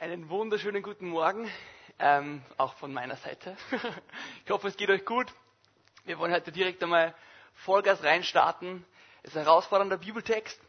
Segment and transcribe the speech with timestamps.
[0.00, 1.50] Einen wunderschönen guten Morgen,
[1.98, 3.56] ähm, auch von meiner Seite.
[4.44, 5.26] ich hoffe, es geht euch gut.
[6.04, 7.16] Wir wollen heute direkt einmal
[7.54, 8.84] Vollgas reinstarten.
[9.24, 10.60] Es ist ein herausfordernder Bibeltext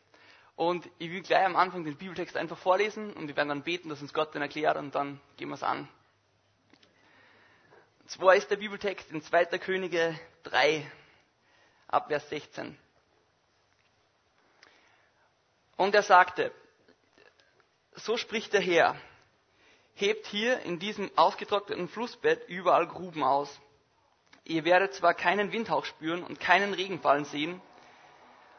[0.56, 3.90] und ich will gleich am Anfang den Bibeltext einfach vorlesen und wir werden dann beten,
[3.90, 5.88] dass uns Gott den erklärt und dann gehen wir es an.
[8.02, 9.46] Und zwar ist der Bibeltext in 2.
[9.60, 10.92] Könige 3,
[11.88, 12.76] ab Vers 16.
[15.78, 16.52] Und er sagte,
[17.94, 18.96] so spricht der Herr,
[20.02, 23.60] hebt hier in diesem ausgetrockneten Flussbett überall Gruben aus.
[24.44, 27.62] Ihr werdet zwar keinen Windhauch spüren und keinen Regenfallen sehen,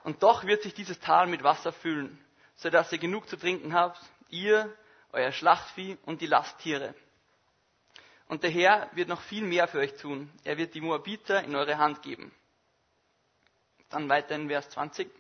[0.05, 2.19] und doch wird sich dieses Tal mit Wasser füllen,
[2.57, 4.75] so dass ihr genug zu trinken habt, ihr,
[5.13, 6.95] euer Schlachtvieh und die Lasttiere.
[8.29, 10.31] Und der Herr wird noch viel mehr für euch tun.
[10.45, 12.33] Er wird die Moabiter in eure Hand geben.
[13.89, 15.11] Dann weiter in Vers 20.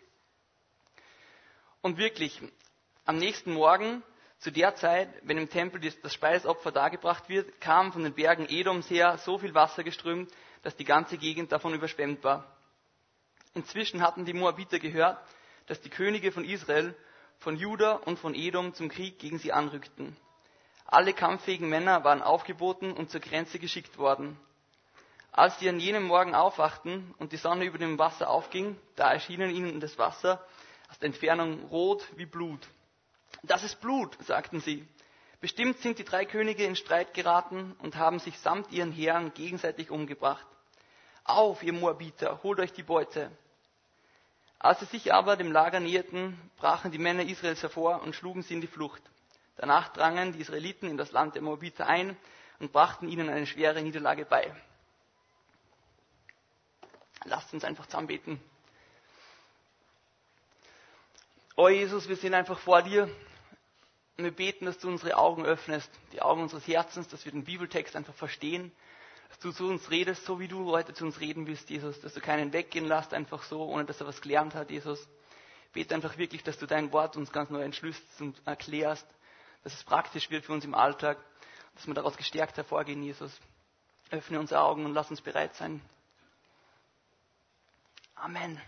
[1.82, 2.40] Und wirklich,
[3.04, 4.02] am nächsten Morgen
[4.40, 8.88] zu der Zeit, wenn im Tempel das Speisopfer dargebracht wird, kam von den Bergen Edoms
[8.88, 10.30] her so viel Wasser geströmt,
[10.62, 12.46] dass die ganze Gegend davon überschwemmt war.
[13.54, 15.18] Inzwischen hatten die Moabiter gehört,
[15.66, 16.94] dass die Könige von Israel,
[17.38, 20.16] von Juda und von Edom zum Krieg gegen sie anrückten.
[20.86, 24.38] Alle kampffähigen Männer waren aufgeboten und zur Grenze geschickt worden.
[25.32, 29.50] Als sie an jenem Morgen aufwachten und die Sonne über dem Wasser aufging, da erschienen
[29.50, 30.44] ihnen das Wasser
[30.88, 32.66] aus der Entfernung rot wie Blut.
[33.42, 34.86] Das ist Blut, sagten sie.
[35.40, 39.90] Bestimmt sind die drei Könige in Streit geraten und haben sich samt ihren Heeren gegenseitig
[39.90, 40.46] umgebracht.
[41.24, 43.30] Auf, ihr Moabiter, holt euch die Beute.
[44.58, 48.54] Als sie sich aber dem Lager näherten, brachen die Männer Israels hervor und schlugen sie
[48.54, 49.02] in die Flucht.
[49.56, 52.16] Danach drangen die Israeliten in das Land der Moabiter ein
[52.58, 54.54] und brachten ihnen eine schwere Niederlage bei.
[57.24, 58.40] Lasst uns einfach zusammen beten.
[61.56, 63.10] Oh Jesus, wir sind einfach vor dir
[64.20, 67.44] und wir beten, dass du unsere Augen öffnest, die Augen unseres Herzens, dass wir den
[67.44, 68.70] Bibeltext einfach verstehen,
[69.30, 72.12] dass du zu uns redest, so wie du heute zu uns reden willst, Jesus, dass
[72.12, 75.00] du keinen weggehen lässt, einfach so, ohne dass er was gelernt hat, Jesus.
[75.66, 79.06] Ich bete einfach wirklich, dass du dein Wort uns ganz neu entschlüsselst und erklärst,
[79.64, 81.16] dass es praktisch wird für uns im Alltag,
[81.74, 83.32] dass wir daraus gestärkt hervorgehen, Jesus.
[84.10, 85.80] Öffne unsere Augen und lass uns bereit sein.
[88.16, 88.60] Amen.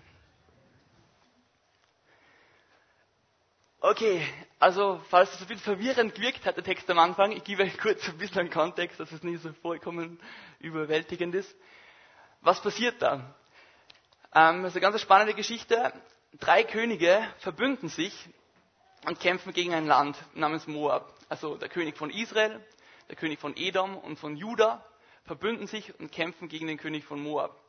[3.84, 4.24] Okay,
[4.60, 7.76] also falls es ein bisschen verwirrend gewirkt hat, der Text am Anfang, ich gebe euch
[7.78, 10.20] kurz ein bisschen einen Kontext, dass es nicht so vollkommen
[10.60, 11.52] überwältigend ist.
[12.42, 13.34] Was passiert da?
[14.32, 15.92] Ähm, das ist eine ganz spannende Geschichte.
[16.38, 18.14] Drei Könige verbünden sich
[19.04, 21.12] und kämpfen gegen ein Land namens Moab.
[21.28, 22.64] Also der König von Israel,
[23.08, 24.86] der König von Edom und von Juda
[25.24, 27.60] verbünden sich und kämpfen gegen den König von Moab.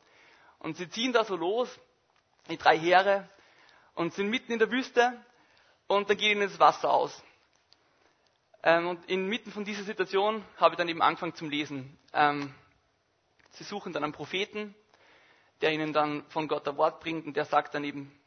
[0.59, 1.69] Und sie ziehen da so los,
[2.51, 3.27] die drei Heere,
[3.95, 5.19] und sind mitten in der Wüste
[5.87, 7.23] und dann geht ihnen das Wasser aus.
[8.63, 11.97] Ähm, und inmitten von dieser Situation habe ich dann eben angefangen zum Lesen.
[12.13, 12.53] Ähm,
[13.51, 14.73] sie suchen dann einen Propheten,
[15.61, 18.17] der ihnen dann von Gott ein Wort bringt und der sagt dann eben,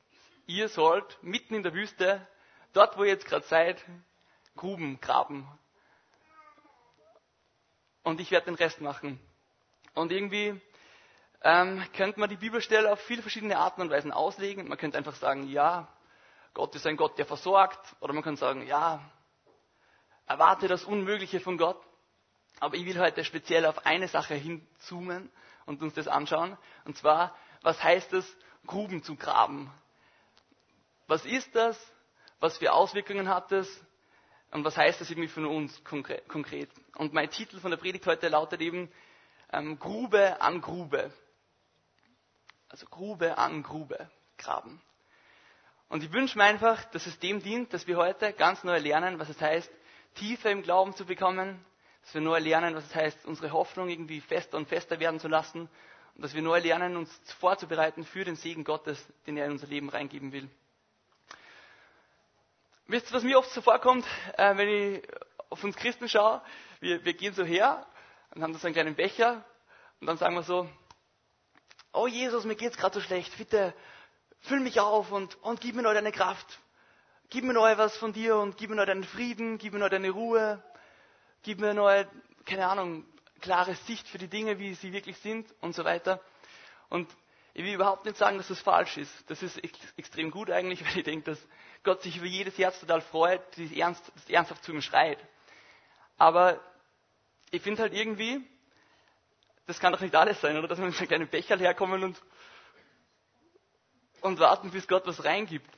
[0.46, 2.26] ihr sollt mitten in der Wüste,
[2.72, 3.82] dort wo ihr jetzt gerade seid,
[4.56, 5.46] Gruben graben.
[8.02, 9.18] Und ich werde den Rest machen.
[9.94, 10.60] Und irgendwie
[11.42, 14.68] ähm, könnte man die Bibelstelle auf viele verschiedene Arten und Weisen auslegen.
[14.68, 15.88] Man könnte einfach sagen, ja,
[16.56, 17.94] Gott ist ein Gott, der versorgt.
[18.00, 19.02] Oder man kann sagen, ja,
[20.24, 21.78] erwarte das Unmögliche von Gott.
[22.60, 25.30] Aber ich will heute speziell auf eine Sache hinzoomen
[25.66, 26.56] und uns das anschauen.
[26.86, 28.36] Und zwar, was heißt es,
[28.66, 29.70] Gruben zu graben?
[31.08, 31.78] Was ist das?
[32.40, 33.68] Was für Auswirkungen hat es?
[34.50, 36.70] Und was heißt das irgendwie für uns konkret?
[36.94, 38.90] Und mein Titel von der Predigt heute lautet eben
[39.52, 41.12] ähm, Grube an Grube.
[42.70, 44.80] Also Grube an Grube graben.
[45.88, 49.18] Und ich wünsche mir einfach, dass es dem dient, dass wir heute ganz neu lernen,
[49.18, 49.70] was es heißt,
[50.16, 51.64] tiefer im Glauben zu bekommen,
[52.02, 55.28] dass wir neu lernen, was es heißt, unsere Hoffnung irgendwie fester und fester werden zu
[55.28, 55.68] lassen
[56.14, 59.66] und dass wir neu lernen, uns vorzubereiten für den Segen Gottes, den er in unser
[59.66, 60.48] Leben reingeben will.
[62.88, 65.02] Wisst ihr, was mir oft so vorkommt, äh, wenn ich
[65.50, 66.40] auf uns Christen schaue?
[66.80, 67.86] Wir, wir gehen so her
[68.34, 69.44] und haben so einen kleinen Becher
[70.00, 70.68] und dann sagen wir so,
[71.92, 73.74] oh Jesus, mir geht's gerade so schlecht, bitte
[74.40, 76.58] füll mich auf und, und gib mir neu deine Kraft.
[77.28, 79.88] Gib mir neu was von dir und gib mir neu deinen Frieden, gib mir neu
[79.88, 80.62] deine Ruhe,
[81.42, 82.04] gib mir neu,
[82.44, 83.04] keine Ahnung,
[83.40, 86.20] klare Sicht für die Dinge, wie sie wirklich sind und so weiter.
[86.88, 87.08] Und
[87.54, 89.12] ich will überhaupt nicht sagen, dass das falsch ist.
[89.30, 89.58] Das ist
[89.96, 91.48] extrem gut eigentlich, weil ich denke, dass
[91.82, 95.18] Gott sich über jedes Herz total freut, das, ernst, das ernsthaft zu ihm schreit.
[96.18, 96.60] Aber
[97.50, 98.44] ich finde halt irgendwie,
[99.66, 100.68] das kann doch nicht alles sein, oder?
[100.68, 102.20] Dass wir mit einem kleinen Becher herkommen und
[104.20, 105.70] und warten, bis Gott was reingibt.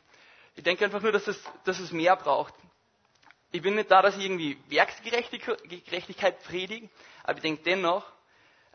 [0.56, 2.54] Ich denke einfach nur, dass es, dass es mehr braucht.
[3.52, 6.88] ich bin nicht da, dass ich irgendwie Werksgerechtigkeit predige,
[7.22, 8.04] aber ich denke dennoch,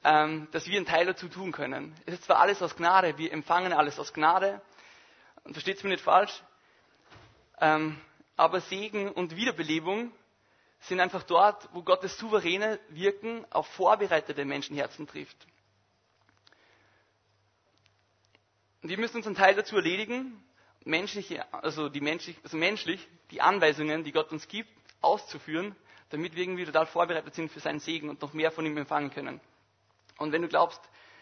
[0.03, 1.95] ähm, dass wir einen Teil dazu tun können.
[2.05, 4.61] Es ist zwar alles aus Gnade, wir empfangen alles aus Gnade,
[5.43, 6.41] und versteht es mir nicht falsch,
[7.59, 7.99] ähm,
[8.37, 10.11] aber Segen und Wiederbelebung
[10.81, 15.37] sind einfach dort, wo Gottes souveräne Wirken auf vorbereitete Menschenherzen trifft.
[15.45, 15.53] Und
[18.89, 20.43] wir müssen uns einen Teil dazu erledigen,
[20.85, 24.69] menschliche, also, die menschlich, also menschlich die Anweisungen, die Gott uns gibt,
[25.01, 25.75] auszuführen,
[26.09, 29.09] damit wir irgendwie total vorbereitet sind für seinen Segen und noch mehr von ihm empfangen
[29.11, 29.39] können.
[30.17, 30.81] Und wenn du glaubst,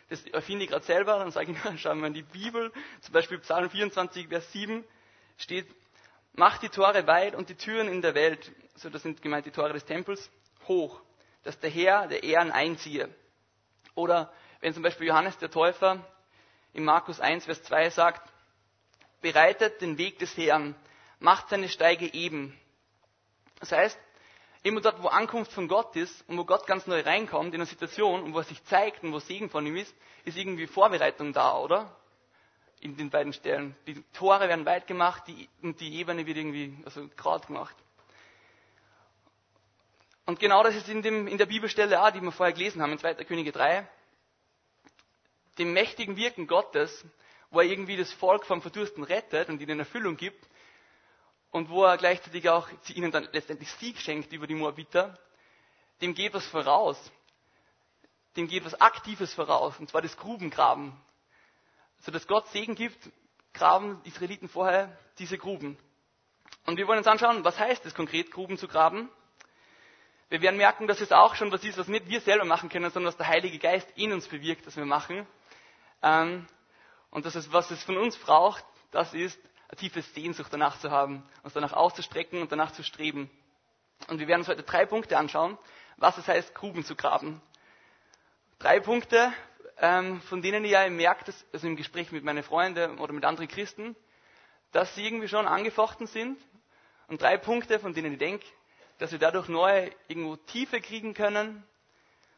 [0.09, 2.71] das erfinde ich gerade selber, dann sage ich, schau mal in die Bibel,
[3.01, 4.83] zum Beispiel Psalm 24, Vers 7
[5.37, 5.67] steht,
[6.33, 9.51] macht die Tore weit und die Türen in der Welt, so das sind gemeint die
[9.51, 10.29] Tore des Tempels,
[10.67, 11.01] hoch,
[11.43, 13.09] dass der Herr der Ehren einziehe.
[13.95, 16.05] Oder wenn zum Beispiel Johannes der Täufer
[16.73, 18.31] in Markus 1, Vers 2 sagt,
[19.21, 20.75] bereitet den Weg des Herrn,
[21.19, 22.57] macht seine Steige eben.
[23.59, 23.99] Das heißt,
[24.63, 27.65] immer dort, wo Ankunft von Gott ist und wo Gott ganz neu reinkommt in eine
[27.65, 29.93] Situation und wo er sich zeigt und wo Segen von ihm ist,
[30.25, 31.95] ist irgendwie Vorbereitung da, oder?
[32.79, 33.75] In den beiden Stellen.
[33.85, 37.75] Die Tore werden weit gemacht die, und die Ebene wird irgendwie also gerade gemacht.
[40.25, 42.91] Und genau das ist in, dem, in der Bibelstelle auch, die wir vorher gelesen haben,
[42.91, 43.15] in 2.
[43.25, 43.87] Könige 3.
[45.57, 47.05] Dem mächtigen Wirken Gottes,
[47.49, 50.45] wo er irgendwie das Volk vom Verdursten rettet und ihnen Erfüllung gibt,
[51.51, 55.17] und wo er gleichzeitig auch ihnen dann letztendlich Sieg schenkt über die Moabiter,
[56.01, 56.97] dem geht was voraus.
[58.37, 60.93] Dem geht was Aktives voraus, und zwar das Grubengraben.
[61.99, 62.97] Also, dass Gott Segen gibt,
[63.53, 65.77] graben die Israeliten vorher diese Gruben.
[66.65, 69.09] Und wir wollen uns anschauen, was heißt es konkret, Gruben zu graben?
[70.29, 72.89] Wir werden merken, dass es auch schon was ist, was nicht wir selber machen können,
[72.89, 75.27] sondern was der Heilige Geist in uns bewirkt, dass wir machen.
[76.01, 76.47] Ähm,
[77.09, 79.39] und dass es, was es von uns braucht, das ist
[79.69, 83.29] eine tiefe Sehnsucht danach zu haben, uns danach auszustrecken und danach zu streben.
[84.07, 85.57] Und wir werden uns heute drei Punkte anschauen,
[85.97, 87.41] was es heißt, Gruben zu graben.
[88.59, 89.31] Drei Punkte,
[89.77, 93.47] ähm, von denen ich ja merke, also im Gespräch mit meinen Freunden oder mit anderen
[93.47, 93.95] Christen,
[94.71, 96.39] dass sie irgendwie schon angefochten sind.
[97.07, 98.45] Und drei Punkte, von denen ich denke,
[98.97, 101.63] dass wir dadurch neue irgendwo Tiefe kriegen können,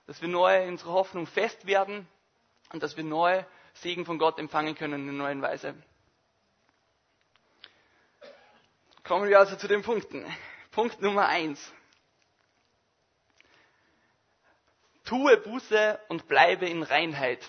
[0.07, 2.07] dass wir neu in unserer Hoffnung fest werden
[2.74, 5.75] und dass wir neue Segen von Gott empfangen können in einer neuen Weise.
[9.04, 10.25] Kommen wir also zu den Punkten.
[10.72, 11.72] Punkt Nummer eins.
[15.06, 17.48] Tue Buße und bleibe in Reinheit.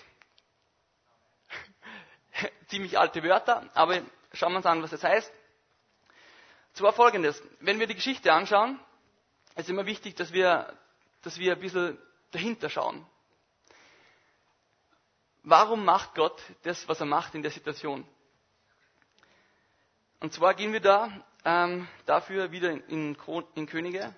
[2.67, 4.01] Ziemlich alte Wörter, aber
[4.33, 5.31] schauen wir uns an, was das heißt.
[6.73, 7.41] Zwar folgendes.
[7.61, 8.79] Wenn wir die Geschichte anschauen,
[9.55, 10.77] ist immer wichtig, dass wir,
[11.23, 11.97] dass wir ein bisschen
[12.31, 13.07] dahinter schauen.
[15.47, 18.03] Warum macht Gott das, was er macht in der Situation?
[20.19, 23.15] Und zwar gehen wir da ähm, dafür wieder in,
[23.53, 24.15] in Könige,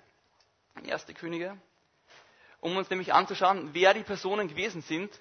[0.76, 1.60] in erste Könige,
[2.60, 5.20] um uns nämlich anzuschauen, wer die Personen gewesen sind,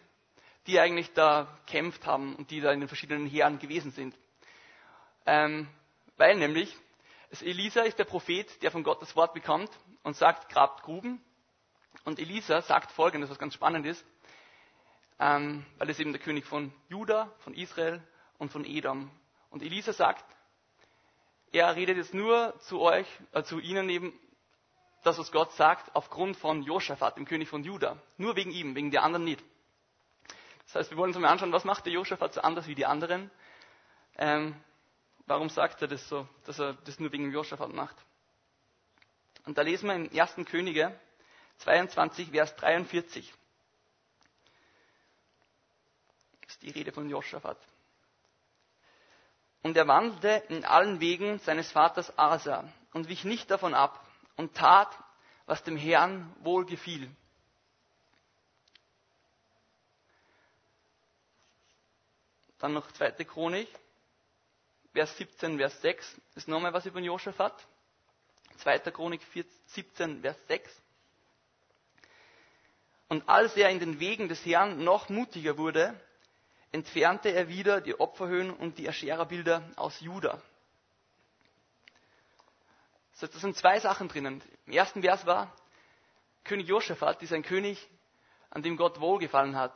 [0.66, 4.16] die eigentlich da kämpft haben und die da in den verschiedenen Heeren gewesen sind.
[5.26, 5.68] Ähm,
[6.16, 6.74] weil nämlich,
[7.42, 9.72] Elisa ist der Prophet, der von Gott das Wort bekommt
[10.04, 11.22] und sagt, grabt Gruben.
[12.06, 14.06] Und Elisa sagt folgendes, was ganz spannend ist,
[15.20, 18.02] ähm, weil es eben der König von Juda, von Israel
[18.38, 19.10] und von Edom.
[19.50, 20.26] Und Elisa sagt,
[21.52, 24.18] er redet jetzt nur zu euch, äh, zu ihnen eben,
[25.04, 27.98] das, was Gott sagt, aufgrund von Josaphat, dem König von Juda.
[28.18, 29.44] Nur wegen ihm, wegen der anderen nicht.
[30.66, 32.86] Das heißt, wir wollen uns mal anschauen, was macht der Josaphat so anders wie die
[32.86, 33.32] anderen?
[34.18, 34.56] Ähm,
[35.26, 37.96] warum sagt er das so, dass er das nur wegen Josaphat macht?
[39.46, 40.46] Und da lesen wir im 1.
[40.46, 41.00] Könige
[41.60, 43.34] 22, Vers 43.
[46.42, 47.58] Das die Rede von Josaphat.
[49.64, 54.56] Und er wandelte in allen Wegen seines Vaters Asa und wich nicht davon ab und
[54.56, 54.90] tat,
[55.46, 57.10] was dem Herrn wohl gefiel.
[62.60, 63.68] Dann noch zweite Chronik,
[64.94, 67.54] Vers 17, Vers 6, ist nochmal was über Josaphat.
[68.58, 69.22] Zweiter Chronik
[69.68, 70.82] 17, Vers 6.
[73.10, 76.00] Und als er in den Wegen des Herrn noch mutiger wurde,
[76.78, 80.40] entfernte er wieder die Opferhöhen und die Aschera-Bilder aus Juda.
[83.20, 84.44] Heißt, da sind zwei Sachen drinnen.
[84.68, 85.52] Im ersten Vers war,
[86.44, 87.90] König Josaphat ist ein König,
[88.52, 89.76] an dem Gott wohlgefallen hat.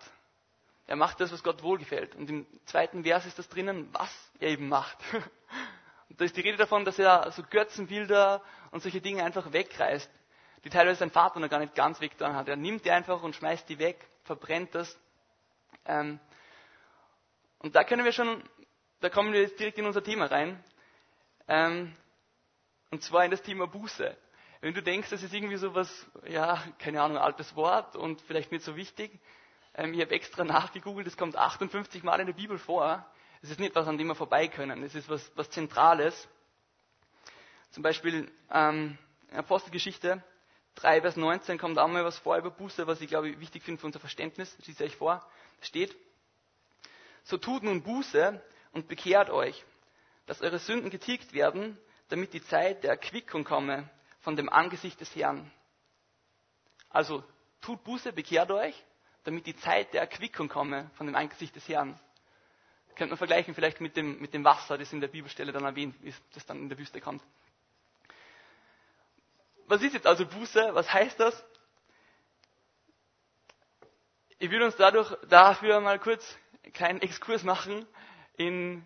[0.85, 2.15] Er macht das, was Gott wohlgefällt.
[2.15, 4.97] Und im zweiten Vers ist das drinnen, was er eben macht.
[6.09, 10.11] Und da ist die Rede davon, dass er so Götzenbilder und solche Dinge einfach wegreißt,
[10.65, 12.49] die teilweise sein Vater noch gar nicht ganz weggetan hat.
[12.49, 14.99] Er nimmt die einfach und schmeißt die weg, verbrennt das.
[15.85, 16.19] Ähm,
[17.61, 18.43] und da können wir schon,
[19.01, 20.63] da kommen wir jetzt direkt in unser Thema rein.
[21.47, 21.95] Ähm,
[22.89, 24.17] und zwar in das Thema Buße.
[24.61, 28.51] Wenn du denkst, das ist irgendwie so was, ja, keine Ahnung, altes Wort und vielleicht
[28.51, 29.19] nicht so wichtig.
[29.75, 33.05] Ähm, ich habe extra nachgegoogelt, es kommt 58 Mal in der Bibel vor.
[33.43, 34.83] Es ist nicht was, an dem wir vorbei können.
[34.83, 36.27] Es ist was, was Zentrales.
[37.71, 38.97] Zum Beispiel ähm,
[39.33, 40.23] Apostelgeschichte
[40.75, 43.79] 3, Vers 19 kommt auch mal was vor über Buße, was ich glaube wichtig finde
[43.79, 44.55] für unser Verständnis.
[44.65, 45.25] Ich euch vor.
[45.61, 45.95] Steht,
[47.23, 49.63] so tut nun Buße und bekehrt euch,
[50.25, 51.77] dass eure Sünden getilgt werden,
[52.09, 53.89] damit die Zeit der Erquickung komme
[54.21, 55.51] von dem Angesicht des Herrn.
[56.89, 57.23] Also
[57.61, 58.75] tut Buße, bekehrt euch,
[59.23, 61.99] damit die Zeit der Erquickung komme von dem Angesicht des Herrn.
[62.95, 65.95] Könnte man vergleichen vielleicht mit dem, mit dem Wasser, das in der Bibelstelle dann erwähnt
[66.03, 67.23] ist, das dann in der Wüste kommt.
[69.67, 70.71] Was ist jetzt also Buße?
[70.73, 71.45] Was heißt das?
[74.39, 76.37] Ich will uns dadurch, dafür mal kurz
[76.73, 77.85] kleinen Exkurs machen
[78.37, 78.85] in,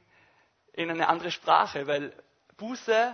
[0.74, 2.14] in eine andere Sprache, weil
[2.58, 3.14] Buße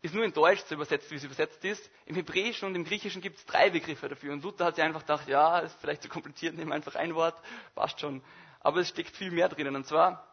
[0.00, 1.90] ist nur in Deutsch zu übersetzt, wie es übersetzt ist.
[2.06, 4.32] Im Hebräischen und im Griechischen gibt es drei Begriffe dafür.
[4.32, 7.36] Und Luther hat sich einfach gedacht, ja, ist vielleicht zu kompliziert, nehmen einfach ein Wort,
[7.74, 8.22] passt schon.
[8.60, 9.74] Aber es steckt viel mehr drinnen.
[9.74, 10.26] Und zwar,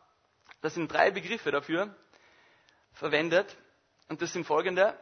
[0.61, 1.95] das sind drei Begriffe dafür
[2.93, 3.57] verwendet.
[4.07, 4.97] Und das sind folgende.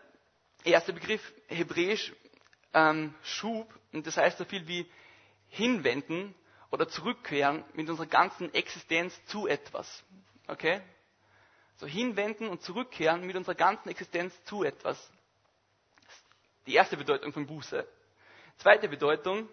[0.63, 2.13] Erster Begriff, hebräisch,
[2.73, 3.73] ähm, Schub.
[3.91, 4.89] Und das heißt so viel wie
[5.49, 6.33] hinwenden
[6.73, 10.03] oder zurückkehren mit unserer ganzen Existenz zu etwas.
[10.47, 10.81] Okay?
[11.75, 15.11] So hinwenden und zurückkehren mit unserer ganzen Existenz zu etwas.
[16.65, 17.87] Die erste Bedeutung von Buße.
[18.57, 19.47] Zweite Bedeutung,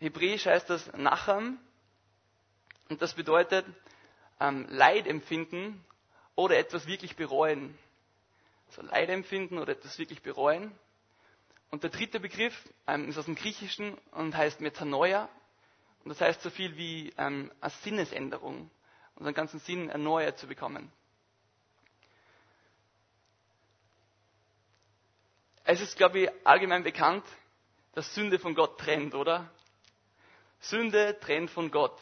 [0.00, 1.60] hebräisch heißt das Nacham.
[2.88, 3.64] Und das bedeutet
[4.40, 5.84] ähm, Leid empfinden
[6.34, 7.78] oder etwas wirklich bereuen.
[8.70, 10.76] So Leid empfinden oder etwas wirklich bereuen.
[11.70, 15.28] Und der dritte Begriff ähm, ist aus dem Griechischen und heißt Metanoia.
[16.04, 18.70] Und das heißt so viel wie ähm, eine Sinnesänderung
[19.16, 20.92] unseren ganzen Sinn erneuert zu bekommen.
[25.64, 27.24] Es ist, glaube ich, allgemein bekannt,
[27.94, 29.50] dass Sünde von Gott trennt, oder?
[30.60, 31.98] Sünde trennt von Gott.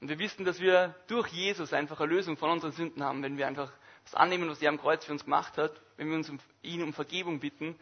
[0.00, 3.38] Und wir wissen, dass wir durch Jesus einfach eine Lösung von unseren Sünden haben, wenn
[3.38, 3.72] wir einfach
[4.04, 6.82] das annehmen, was er am Kreuz für uns gemacht hat, wenn wir uns um, ihn
[6.82, 7.78] um Vergebung bitten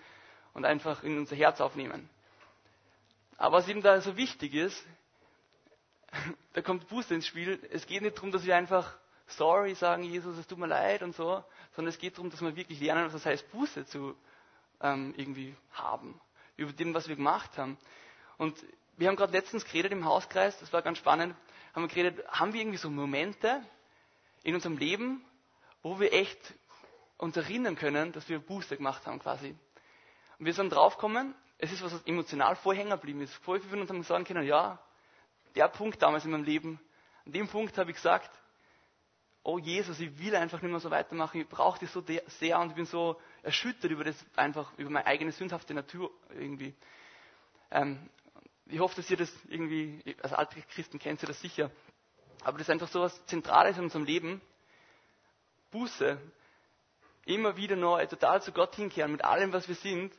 [0.52, 2.08] und einfach in unser Herz aufnehmen.
[3.36, 4.86] Aber was eben da so wichtig ist,
[6.52, 7.60] da kommt Buße ins Spiel.
[7.70, 11.14] Es geht nicht darum, dass wir einfach sorry sagen, Jesus, es tut mir leid und
[11.14, 14.16] so, sondern es geht darum, dass wir wirklich lernen, was es heißt, Buße zu
[14.80, 16.20] ähm, irgendwie haben.
[16.56, 17.78] Über dem, was wir gemacht haben.
[18.38, 18.56] Und
[18.96, 21.34] wir haben gerade letztens geredet im Hauskreis, das war ganz spannend,
[21.74, 23.62] haben wir geredet, haben wir irgendwie so Momente
[24.42, 25.24] in unserem Leben,
[25.82, 26.54] wo wir echt
[27.16, 29.54] uns erinnern können, dass wir Buße gemacht haben quasi.
[30.38, 33.34] Und wir sind draufgekommen, es ist was, was emotional vorhängen geblieben ist.
[33.44, 34.78] Voll viele von uns haben sagen können, ja,
[35.54, 36.80] der Punkt damals in meinem Leben,
[37.26, 38.30] an dem Punkt habe ich gesagt,
[39.42, 42.04] oh Jesus, ich will einfach nicht mehr so weitermachen, ich brauche dich so
[42.38, 46.74] sehr und ich bin so erschüttert über das einfach, über meine eigene sündhafte Natur irgendwie.
[47.70, 48.10] Ähm,
[48.66, 51.70] ich hoffe, dass ihr das irgendwie, als alte Christen kennt ihr das sicher,
[52.42, 54.40] aber das ist einfach so was Zentrales in unserem Leben.
[55.70, 56.18] Buße,
[57.26, 60.12] immer wieder neu, total zu Gott hinkehren mit allem, was wir sind,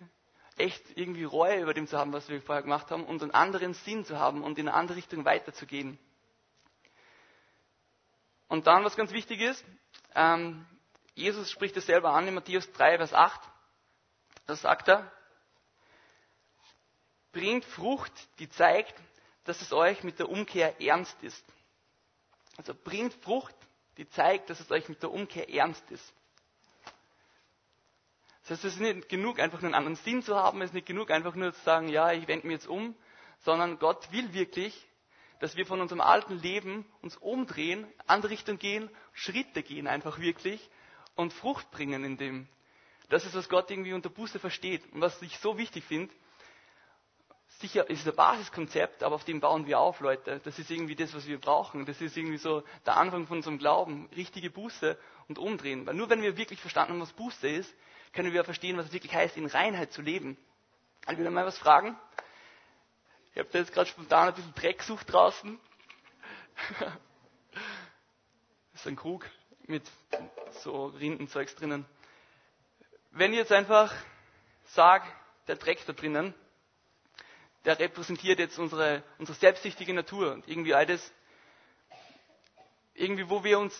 [0.58, 3.74] echt irgendwie Reue über dem zu haben, was wir vorher gemacht haben und einen anderen
[3.74, 5.98] Sinn zu haben und in eine andere Richtung weiterzugehen.
[8.48, 9.63] Und dann, was ganz wichtig ist,
[10.13, 10.65] ähm,
[11.15, 13.41] Jesus spricht es selber an in Matthäus 3, Vers 8.
[14.46, 15.12] Da sagt er,
[17.31, 18.93] bringt Frucht, die zeigt,
[19.46, 21.46] dass es euch mit der Umkehr ernst ist.
[22.58, 23.55] Also bringt Frucht,
[23.98, 26.13] die zeigt, dass es euch mit der Umkehr ernst ist.
[28.41, 30.74] Das heißt, es ist nicht genug, einfach nur einen anderen Sinn zu haben, es ist
[30.74, 32.95] nicht genug, einfach nur zu sagen, ja, ich wende mich jetzt um,
[33.39, 34.88] sondern Gott will wirklich,
[35.39, 40.69] dass wir von unserem alten Leben uns umdrehen, andere Richtung gehen, Schritte gehen einfach wirklich
[41.15, 42.48] und Frucht bringen in dem.
[43.10, 46.13] Das ist, was Gott irgendwie unter Buße versteht und was ich so wichtig finde.
[47.60, 50.39] Sicher ist ein Basiskonzept, aber auf dem bauen wir auf, Leute.
[50.43, 51.86] Das ist irgendwie das, was wir brauchen.
[51.86, 54.10] Das ist irgendwie so der Anfang von unserem Glauben.
[54.15, 55.86] Richtige Buße und umdrehen.
[55.86, 57.75] Weil nur wenn wir wirklich verstanden haben, was Buße ist,
[58.13, 60.38] können wir verstehen, was es wirklich heißt, in Reinheit zu leben.
[61.10, 61.98] Ich will mal was fragen.
[63.34, 65.60] Ich habe da jetzt gerade spontan ein bisschen Dreck gesucht draußen.
[66.80, 66.91] das
[68.82, 69.25] ist ein Krug
[69.68, 69.84] mit
[70.51, 71.86] so Rindenzeugs drinnen.
[73.12, 73.94] Wenn ich jetzt einfach
[74.65, 75.06] sage,
[75.48, 76.34] der Dreck da drinnen,
[77.65, 81.12] der repräsentiert jetzt unsere, unsere selbstsüchtige Natur und irgendwie alles,
[82.94, 83.80] irgendwie wo wir uns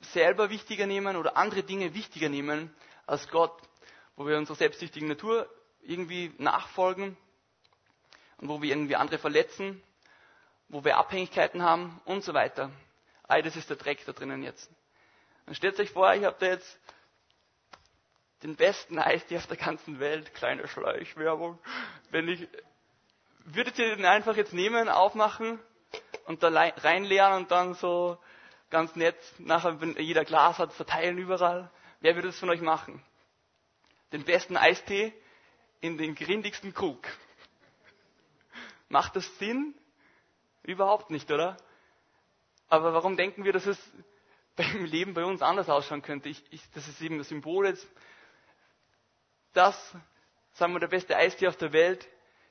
[0.00, 2.74] selber wichtiger nehmen oder andere Dinge wichtiger nehmen
[3.08, 3.56] als Gott,
[4.16, 5.48] wo wir unserer selbstsüchtigen Natur
[5.80, 7.16] irgendwie nachfolgen
[8.36, 9.82] und wo wir irgendwie andere verletzen,
[10.68, 12.70] wo wir Abhängigkeiten haben und so weiter.
[13.26, 14.70] All das ist der Dreck da drinnen jetzt.
[15.46, 16.78] Dann stellt euch vor, ich habe da jetzt
[18.42, 21.58] den besten Eistee auf der ganzen Welt, kleine Schleichwerbung.
[22.10, 22.46] Wenn ich,
[23.46, 25.58] würdet ihr den einfach jetzt nehmen, aufmachen
[26.26, 28.18] und da reinleeren und dann so
[28.68, 31.70] ganz nett nachher, wenn jeder Glas hat, verteilen überall?
[32.00, 33.02] Wer würde das von euch machen?
[34.12, 35.12] Den besten Eistee
[35.80, 37.06] in den grindigsten Krug.
[38.88, 39.74] Macht das Sinn?
[40.62, 41.56] Überhaupt nicht, oder?
[42.68, 43.78] Aber warum denken wir, dass es
[44.56, 46.28] beim Leben bei uns anders ausschauen könnte?
[46.28, 47.86] Ich, ich, das ist eben das Symbol jetzt.
[49.52, 49.96] Das,
[50.52, 52.06] sagen wir, der beste Eistee auf der Welt,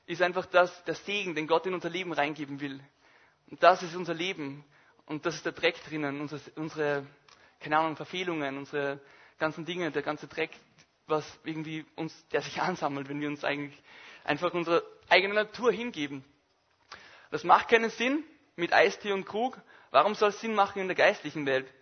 [0.06, 2.80] ist einfach das, der Segen, den Gott in unser Leben reingeben will.
[3.50, 4.64] Und das ist unser Leben.
[5.06, 7.06] Und das ist der Dreck drinnen, unsere, unsere
[7.60, 9.00] keine Ahnung, Verfehlungen, unsere
[9.38, 10.50] ganzen Dinge, der ganze Dreck,
[11.06, 13.80] was irgendwie uns, der sich ansammelt, wenn wir uns eigentlich
[14.24, 16.24] einfach unserer eigenen Natur hingeben.
[17.30, 18.24] Das macht keinen Sinn
[18.56, 19.58] mit Eistee und Krug.
[19.90, 21.72] Warum soll es Sinn machen in der geistlichen Welt?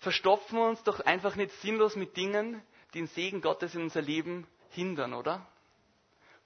[0.00, 2.62] Verstopfen wir uns doch einfach nicht sinnlos mit Dingen,
[2.94, 5.46] die den Segen Gottes in unser Leben hindern, oder?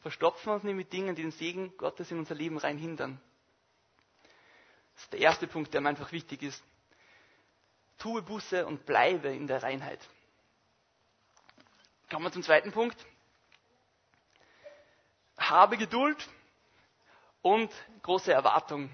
[0.00, 3.20] Verstopfen wir uns nicht mit Dingen, die den Segen Gottes in unser Leben rein hindern.
[4.94, 6.62] Das ist der erste Punkt, der mir einfach wichtig ist.
[7.98, 10.00] Tue Buße und bleibe in der Reinheit.
[12.10, 12.96] Kommen wir zum zweiten Punkt.
[15.38, 16.28] Habe Geduld
[17.42, 17.70] und
[18.02, 18.90] große Erwartung.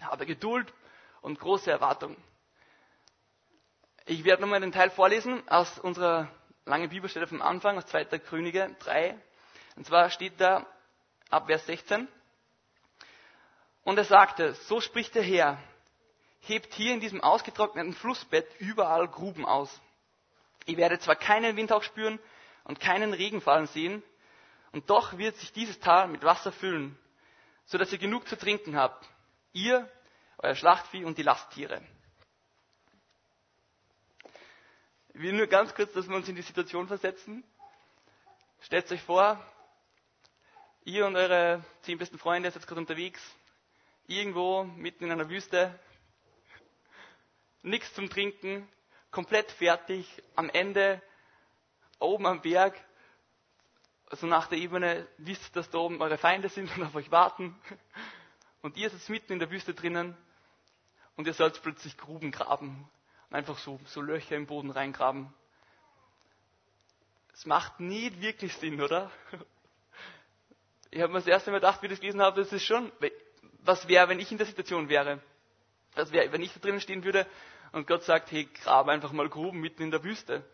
[0.00, 0.72] Habe Geduld
[1.22, 2.16] und große Erwartung.
[4.06, 6.28] Ich werde nochmal den Teil vorlesen aus unserer
[6.64, 8.04] langen Bibelstelle vom Anfang, aus 2.
[8.20, 9.18] Könige 3.
[9.76, 10.66] Und zwar steht da
[11.30, 12.08] ab Vers 16.
[13.84, 15.58] Und er sagte, so spricht der Herr,
[16.40, 19.80] hebt hier in diesem ausgetrockneten Flussbett überall Gruben aus.
[20.66, 22.18] Ihr werdet zwar keinen Windhauch spüren
[22.64, 24.02] und keinen Regen fallen sehen,
[24.72, 26.98] und doch wird sich dieses Tal mit Wasser füllen,
[27.64, 29.08] so dass ihr genug zu trinken habt.
[29.52, 29.90] Ihr,
[30.38, 31.80] euer Schlachtvieh und die Lasttiere.
[35.14, 37.42] Ich will nur ganz kurz, dass wir uns in die Situation versetzen.
[38.60, 39.42] Stellt euch vor,
[40.84, 43.20] ihr und eure zehn besten Freunde seid gerade unterwegs,
[44.06, 45.78] irgendwo mitten in einer Wüste,
[47.68, 48.68] nichts zum Trinken,
[49.10, 51.00] komplett fertig, am Ende
[51.98, 52.74] oben am Berg,
[54.10, 57.58] also nach der Ebene, wisst, dass da oben eure Feinde sind und auf euch warten.
[58.62, 60.16] Und ihr sitzt mitten in der Wüste drinnen
[61.16, 62.88] und ihr sollt plötzlich Gruben graben
[63.30, 65.32] einfach so, so Löcher im Boden reingraben.
[67.32, 69.10] Es macht nie wirklich Sinn, oder?
[70.90, 72.90] Ich habe mir das erste Mal gedacht, wie ich das gelesen habe, das ist schon,
[73.60, 75.20] was wäre, wenn ich in der Situation wäre?
[75.94, 77.26] Was wäre, wenn ich da drinnen stehen würde
[77.72, 80.44] und Gott sagt, hey, grab einfach mal Gruben mitten in der Wüste.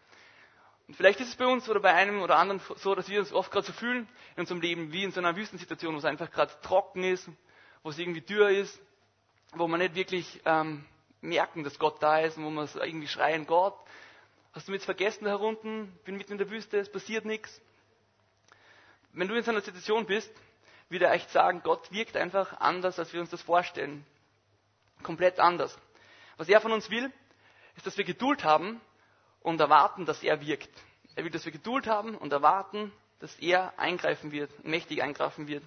[0.87, 3.33] Und vielleicht ist es bei uns oder bei einem oder anderen so, dass wir uns
[3.33, 6.31] oft gerade so fühlen in unserem Leben wie in so einer Wüstensituation, wo es einfach
[6.31, 7.29] gerade trocken ist,
[7.83, 8.79] wo es irgendwie dürr ist,
[9.55, 10.85] wo man nicht wirklich ähm,
[11.23, 13.75] merken, dass Gott da ist und wo wir irgendwie schreien, Gott,
[14.53, 17.61] hast du mich jetzt vergessen da herunten, bin mitten in der Wüste, es passiert nichts.
[19.13, 20.31] Wenn du in so einer Situation bist,
[20.91, 24.05] würde ich echt sagen, Gott wirkt einfach anders, als wir uns das vorstellen.
[25.03, 25.79] Komplett anders.
[26.37, 27.13] Was er von uns will,
[27.77, 28.81] ist, dass wir Geduld haben
[29.41, 30.71] und erwarten, dass er wirkt.
[31.15, 35.65] Er will, dass wir Geduld haben und erwarten, dass er eingreifen wird, mächtig eingreifen wird.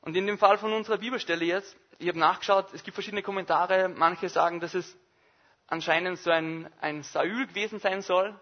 [0.00, 3.88] Und in dem Fall von unserer Bibelstelle jetzt, ich habe nachgeschaut, es gibt verschiedene Kommentare.
[3.88, 4.96] Manche sagen, dass es
[5.68, 8.34] anscheinend so ein, ein Saül gewesen sein soll.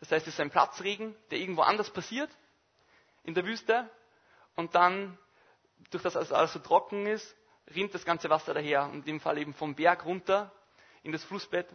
[0.00, 2.30] Das heißt, es ist ein Platzregen, der irgendwo anders passiert,
[3.24, 3.90] in der Wüste.
[4.54, 5.18] Und dann,
[5.90, 7.34] durch das es alles so trocken ist,
[7.74, 8.84] rinnt das ganze Wasser daher.
[8.84, 10.52] Und in dem Fall eben vom Berg runter
[11.08, 11.68] in das Flussbett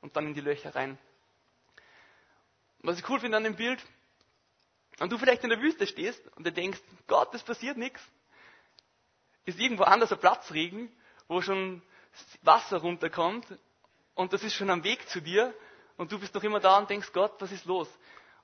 [0.00, 0.98] und dann in die Löcher rein.
[2.80, 3.84] was ich cool finde an dem Bild,
[4.98, 8.00] und du vielleicht in der Wüste stehst und du denkst, Gott, es passiert nichts
[9.46, 10.92] ist irgendwo anders ein Platzregen,
[11.28, 11.80] wo schon
[12.42, 13.46] Wasser runterkommt
[14.14, 15.54] und das ist schon am Weg zu dir
[15.96, 17.88] und du bist noch immer da und denkst, Gott, was ist los?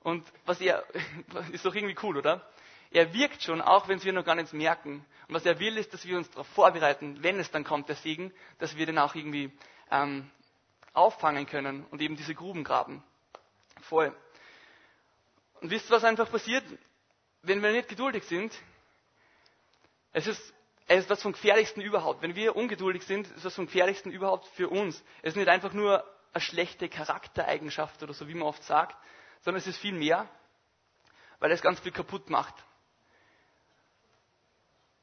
[0.01, 0.85] Und was er,
[1.53, 2.49] ist doch irgendwie cool, oder?
[2.93, 5.05] Er wirkt schon, auch wenn wir noch gar nichts merken.
[5.29, 7.97] Und was er will, ist, dass wir uns darauf vorbereiten, wenn es dann kommt, der
[7.97, 9.51] Segen, dass wir den auch irgendwie
[9.93, 10.29] ähm,
[10.93, 13.05] auffangen können und eben diese Gruben graben.
[13.83, 14.13] Voll.
[15.61, 16.65] Und wisst ihr, was einfach passiert,
[17.43, 18.53] wenn wir nicht geduldig sind?
[20.13, 20.53] Es ist
[20.89, 22.23] es ist was vom Gefährlichsten überhaupt.
[22.23, 25.03] Wenn wir ungeduldig sind, ist das vom Gefährlichsten überhaupt für uns.
[25.23, 28.97] Es ist nicht einfach nur eine schlechte Charaktereigenschaft oder so, wie man oft sagt,
[29.43, 30.29] sondern es ist viel mehr,
[31.39, 32.55] weil es ganz viel kaputt macht.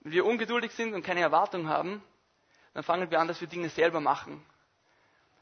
[0.02, 2.04] Wenn wir ungeduldig sind und keine Erwartung haben,
[2.73, 4.45] dann fangen wir an, dass wir Dinge selber machen.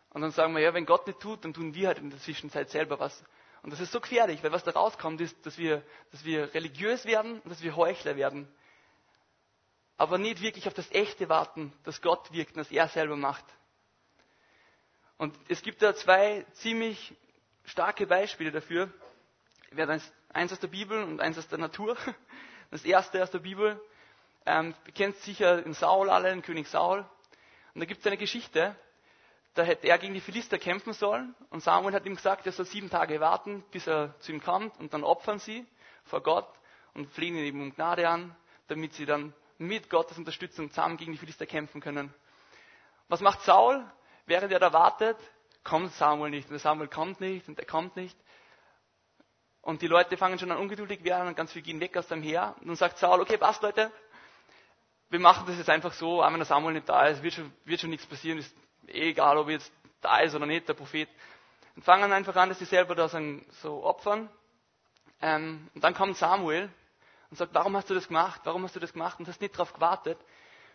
[0.10, 2.20] Und dann sagen wir, ja, wenn Gott nicht tut, dann tun wir halt in der
[2.20, 3.24] Zwischenzeit selber was.
[3.62, 7.06] Und das ist so gefährlich, weil was da rauskommt, ist, dass wir, dass wir religiös
[7.06, 8.48] werden und dass wir Heuchler werden
[9.98, 13.46] aber nicht wirklich auf das Echte warten, dass Gott wirkt und dass er selber macht.
[15.18, 17.16] Und es gibt da zwei ziemlich
[17.66, 18.94] starke Beispiele dafür.
[20.30, 21.98] Eins aus der Bibel und eins aus der Natur.
[22.70, 23.82] Das erste aus der Bibel.
[24.46, 27.00] Ähm, ihr kennt sicher den Saul alle, den König Saul.
[27.74, 28.76] Und da gibt es eine Geschichte,
[29.58, 31.36] da hätte er gegen die Philister kämpfen sollen.
[31.50, 34.78] Und Samuel hat ihm gesagt, er soll sieben Tage warten, bis er zu ihm kommt.
[34.80, 35.66] Und dann opfern sie
[36.04, 36.48] vor Gott
[36.94, 38.36] und flehen ihn eben um Gnade an,
[38.68, 42.14] damit sie dann mit Gottes Unterstützung zusammen gegen die Philister kämpfen können.
[43.08, 43.84] Was macht Saul?
[44.26, 45.18] Während er da wartet,
[45.64, 46.46] kommt Samuel nicht.
[46.46, 48.18] Und der Samuel kommt nicht und er kommt nicht.
[49.62, 52.22] Und die Leute fangen schon an ungeduldig werden und ganz viel gehen weg aus dem
[52.22, 52.56] Heer.
[52.62, 53.92] Und dann sagt Saul, okay, passt Leute,
[55.10, 57.52] wir machen das jetzt einfach so, auch wenn der Samuel nicht da ist, wird schon,
[57.66, 58.56] wird schon nichts passieren, ist
[58.88, 59.72] egal, ob jetzt
[60.02, 61.10] da ist oder nicht, der Prophet.
[61.76, 64.30] Und fangen einfach an, dass sie selber da so opfern.
[65.22, 66.70] Ähm, und dann kommt Samuel
[67.30, 68.42] und sagt, warum hast du das gemacht?
[68.44, 69.20] Warum hast du das gemacht?
[69.20, 70.18] Und hast nicht darauf gewartet,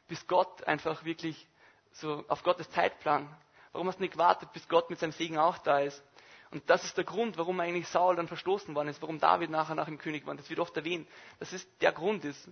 [0.08, 1.46] bis Gott einfach wirklich
[1.92, 3.28] so auf Gottes Zeitplan.
[3.72, 6.02] Warum hast du nicht gewartet, bis Gott mit seinem Segen auch da ist?
[6.50, 9.74] Und das ist der Grund, warum eigentlich Saul dann verstoßen worden ist, warum David nachher
[9.74, 10.34] nach dem König war.
[10.34, 11.08] Das wird oft erwähnt.
[11.38, 12.46] Das ist der Grund ist,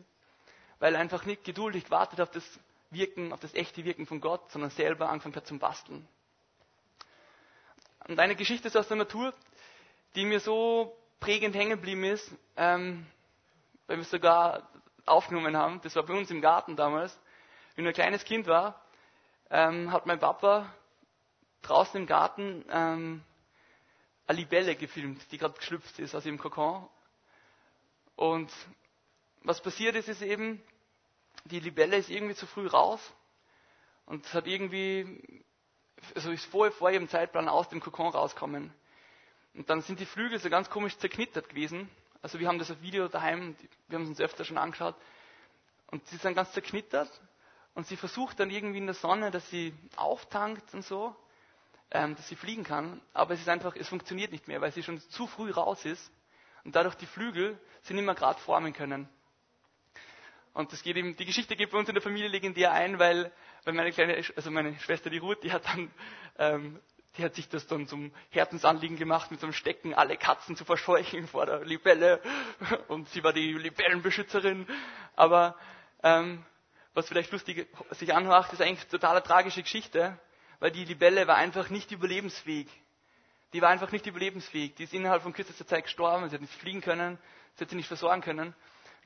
[0.79, 2.43] weil er einfach nicht geduldig gewartet auf das
[2.91, 6.07] Wirken, auf das echte Wirken von Gott, sondern selber angefangen hat zum Basteln.
[8.09, 9.33] Und eine Geschichte ist aus der Natur,
[10.15, 13.07] die mir so prägend hängen geblieben ist, ähm,
[13.87, 14.69] weil wir es sogar
[15.07, 15.81] aufgenommen haben.
[15.83, 17.17] Das war bei uns im Garten damals.
[17.75, 18.83] Wenn ich ein kleines Kind war,
[19.51, 20.73] ähm, hat mein Papa
[21.63, 23.23] draußen im Garten ähm,
[24.27, 26.89] eine Libelle gefilmt, die gerade geschlüpft ist aus ihrem Kokon.
[28.17, 28.51] Und
[29.43, 30.63] was passiert ist, ist eben,
[31.45, 33.01] die Libelle ist irgendwie zu früh raus
[34.07, 35.45] und hat irgendwie,
[36.15, 38.73] also ist vorher vor ihrem Zeitplan aus dem Kokon rauskommen.
[39.55, 41.89] Und dann sind die Flügel so ganz komisch zerknittert gewesen.
[42.23, 43.57] Also wir haben das auf Video daheim,
[43.89, 44.95] wir haben es uns öfter schon angeschaut.
[45.89, 47.11] Und sie sind ganz zerknittert.
[47.75, 51.15] Und sie versucht dann irgendwie in der Sonne, dass sie auftankt und so,
[51.91, 53.01] ähm, dass sie fliegen kann.
[53.13, 56.11] Aber es ist einfach, es funktioniert nicht mehr, weil sie schon zu früh raus ist.
[56.65, 59.09] Und dadurch die Flügel sie nicht mehr gerade formen können.
[60.53, 63.31] Und das geht eben, die Geschichte geht bei uns in der Familie legendär ein, weil,
[63.65, 65.91] weil meine kleine, also meine Schwester, die Ruth, die hat dann,
[66.39, 66.81] ähm,
[67.17, 70.65] die hat sich das dann zum Herzensanliegen gemacht, mit so einem Stecken alle Katzen zu
[70.65, 72.21] verscheuchen vor der Libelle.
[72.89, 74.67] Und sie war die Libellenbeschützerin.
[75.17, 75.57] Aber
[76.03, 76.45] ähm,
[76.95, 80.19] was vielleicht lustig sich anhört, ist eigentlich eine totale tragische Geschichte,
[80.59, 82.69] weil die Libelle war einfach nicht überlebensfähig.
[83.53, 84.75] Die war einfach nicht überlebensfähig.
[84.77, 87.19] Die ist innerhalb von kürzester Zeit gestorben, sie hat nicht fliegen können,
[87.57, 88.55] sie hat sie nicht versorgen können.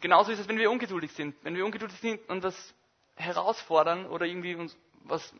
[0.01, 1.35] Genauso ist es, wenn wir ungeduldig sind.
[1.43, 2.75] Wenn wir ungeduldig sind und was
[3.17, 5.35] herausfordern oder irgendwie uns was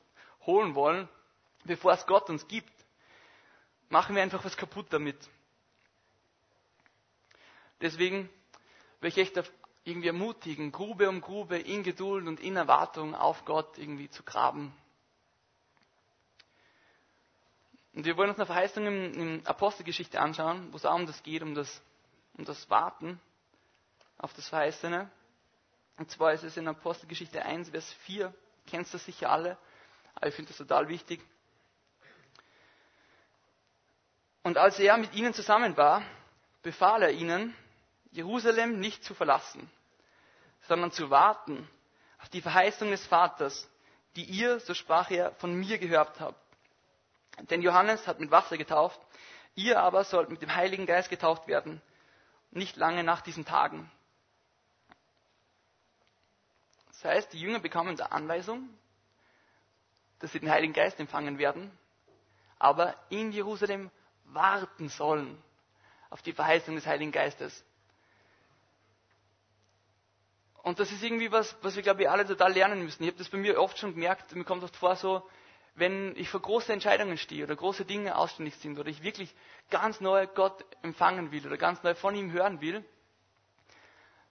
[0.47, 1.09] holen wollen,
[1.65, 2.73] bevor es Gott uns gibt,
[3.89, 5.17] machen wir einfach was kaputt damit.
[7.81, 8.29] Deswegen
[9.01, 9.41] will ich echt
[9.85, 14.75] irgendwie ermutigen, Grube um Grube in Geduld und in Erwartung auf Gott irgendwie zu graben.
[17.95, 21.23] Und wir wollen uns eine Verheißung in, in Apostelgeschichte anschauen, wo es auch um das
[21.23, 21.83] geht, um das,
[22.37, 23.21] um das Warten
[24.25, 25.11] auf das Verheißene.
[25.99, 28.33] Und zwar ist es in Apostelgeschichte 1, Vers 4.
[28.67, 29.59] Kennst du sicher alle,
[30.15, 31.21] aber ich finde das total wichtig.
[34.43, 36.03] Und als er mit ihnen zusammen war,
[36.63, 37.55] befahl er ihnen,
[38.13, 39.71] Jerusalem nicht zu verlassen,
[40.69, 41.69] sondern zu warten
[42.21, 43.69] auf die Verheißung des Vaters,
[44.17, 46.41] die ihr, so sprach er, von mir gehört habt.
[47.51, 48.99] Denn Johannes hat mit Wasser getauft,
[49.55, 51.83] ihr aber sollt mit dem Heiligen Geist getauft werden,
[52.53, 53.91] nicht lange nach diesen Tagen.
[57.05, 58.67] Das heißt, die Jünger bekommen die Anweisung,
[60.21, 61.71] dass sie den Heiligen Geist empfangen werden,
[62.59, 63.91] aber in Jerusalem
[64.25, 65.37] warten sollen
[66.09, 67.63] auf die Verheißung des Heiligen Geistes.
[70.63, 73.03] Und das ist irgendwie was, was wir, glaube ich, alle total lernen müssen.
[73.03, 75.29] Ich habe das bei mir oft schon gemerkt, mir kommt oft vor, so,
[75.75, 79.35] wenn ich vor große Entscheidungen stehe oder große Dinge ausständig sind oder ich wirklich
[79.69, 82.83] ganz neu Gott empfangen will oder ganz neu von ihm hören will,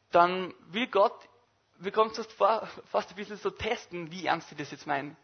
[0.09, 1.13] dann will Gott
[1.83, 5.17] wir kommen fast, vor, fast ein bisschen so testen, wie ernst sie das jetzt meinen.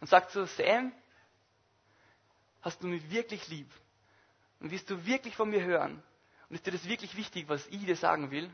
[0.00, 0.92] Und sagt so, Sam,
[2.62, 3.70] hast du mich wirklich lieb?
[4.60, 6.02] Und willst du wirklich von mir hören?
[6.48, 8.50] Und ist dir das wirklich wichtig, was ich dir sagen will?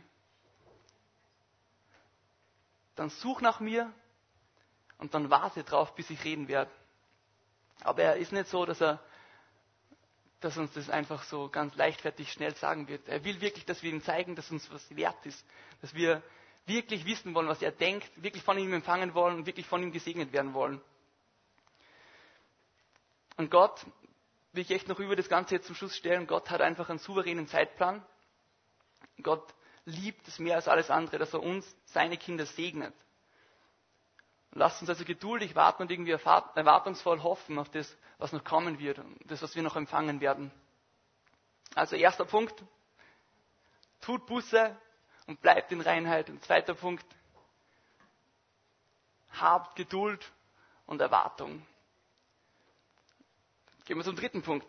[2.95, 3.92] Dann such nach mir
[4.99, 6.71] und dann warte drauf, bis ich reden werde.
[7.81, 9.01] Aber er ist nicht so, dass er,
[10.40, 13.07] dass uns das einfach so ganz leichtfertig schnell sagen wird.
[13.09, 15.45] Er will wirklich, dass wir ihm zeigen, dass uns was wert ist,
[15.83, 16.23] dass wir
[16.66, 19.92] wirklich wissen wollen, was er denkt, wirklich von ihm empfangen wollen und wirklich von ihm
[19.92, 20.81] gesegnet werden wollen.
[23.37, 23.85] Und Gott,
[24.52, 26.98] will ich echt noch über das Ganze jetzt zum Schluss stellen, Gott hat einfach einen
[26.98, 28.05] souveränen Zeitplan.
[29.22, 32.94] Gott liebt es mehr als alles andere, dass er uns, seine Kinder, segnet.
[34.52, 38.98] Lasst uns also geduldig warten und irgendwie erwartungsvoll hoffen auf das, was noch kommen wird
[38.98, 40.50] und das, was wir noch empfangen werden.
[41.74, 42.64] Also erster Punkt,
[44.00, 44.74] tut Buße
[45.27, 46.29] und bleibt in Reinheit.
[46.31, 47.05] Und zweiter Punkt,
[49.33, 50.25] habt Geduld
[50.87, 51.65] und Erwartung.
[53.85, 54.67] Gehen wir zum dritten Punkt.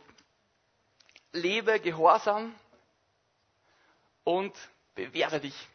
[1.31, 2.53] Lebe gehorsam
[4.23, 4.53] und
[4.95, 5.67] bewähre dich.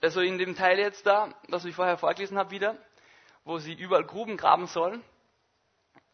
[0.00, 2.76] Also in dem Teil jetzt da, was ich vorher vorgelesen habe wieder,
[3.44, 5.02] wo sie überall Gruben graben sollen,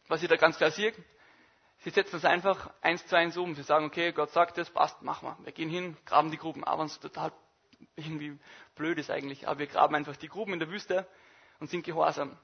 [0.07, 0.93] was ich da ganz klar sehe,
[1.83, 3.55] sie setzen das einfach eins zu eins um.
[3.55, 5.45] Sie sagen, okay, Gott sagt es, passt, machen wir.
[5.45, 7.31] Wir gehen hin, graben die Gruben, aber es total
[7.95, 8.37] irgendwie
[8.75, 9.47] blöd ist eigentlich.
[9.47, 11.07] Aber wir graben einfach die Gruben in der Wüste
[11.59, 12.37] und sind gehorsam.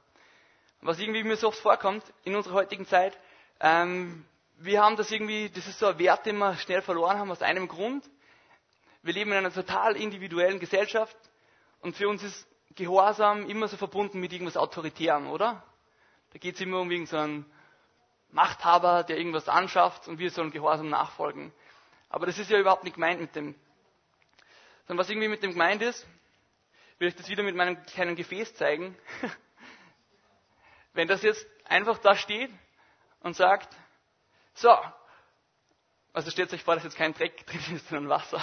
[0.81, 3.17] Was irgendwie mir so oft vorkommt in unserer heutigen Zeit,
[3.59, 4.25] ähm,
[4.59, 7.41] wir haben das irgendwie, das ist so ein Wert, den wir schnell verloren haben aus
[7.41, 8.03] einem Grund.
[9.03, 11.15] Wir leben in einer total individuellen Gesellschaft
[11.81, 15.63] und für uns ist Gehorsam immer so verbunden mit irgendwas Autoritärem, oder?
[16.31, 17.56] Da geht es immer um irgendeinen so
[18.31, 21.53] Machthaber, der irgendwas anschafft und wir sollen Gehorsam nachfolgen.
[22.09, 23.55] Aber das ist ja überhaupt nicht gemeint mit dem.
[24.87, 26.07] Sondern was irgendwie mit dem gemeint ist,
[26.99, 28.97] will ich das wieder mit meinem kleinen Gefäß zeigen.
[30.93, 32.51] Wenn das jetzt einfach da steht
[33.21, 33.75] und sagt,
[34.53, 34.75] so,
[36.13, 38.41] also stellt euch vor, dass jetzt kein Dreck drin ist, sondern Wasser.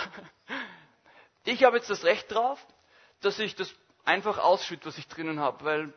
[1.44, 2.64] Ich habe jetzt das Recht drauf,
[3.20, 5.94] dass ich das einfach ausschütte, was ich drinnen habe, weil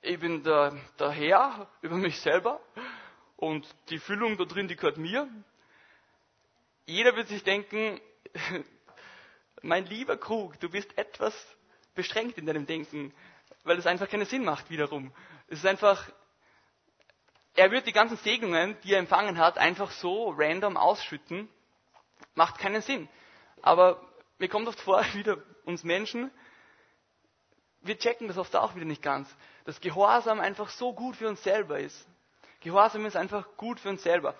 [0.00, 2.60] ich bin der, der Herr über mich selber
[3.38, 5.28] und die Füllung da drin, die gehört mir.
[6.86, 8.00] Jeder wird sich denken,
[9.62, 11.32] mein lieber Krug, du bist etwas
[11.94, 13.14] beschränkt in deinem Denken,
[13.62, 15.12] weil es einfach keinen Sinn macht wiederum.
[15.46, 16.10] Es ist einfach,
[17.54, 21.48] er wird die ganzen Segnungen, die er empfangen hat, einfach so random ausschütten.
[22.34, 23.08] Macht keinen Sinn.
[23.62, 24.04] Aber
[24.38, 26.32] mir kommt oft vor, wieder uns Menschen,
[27.82, 29.32] wir checken das oft auch wieder nicht ganz,
[29.64, 32.08] dass Gehorsam einfach so gut für uns selber ist.
[32.60, 34.34] Gehorsam ist einfach gut für uns selber.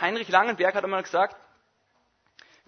[0.00, 1.36] Heinrich Langenberg hat einmal gesagt,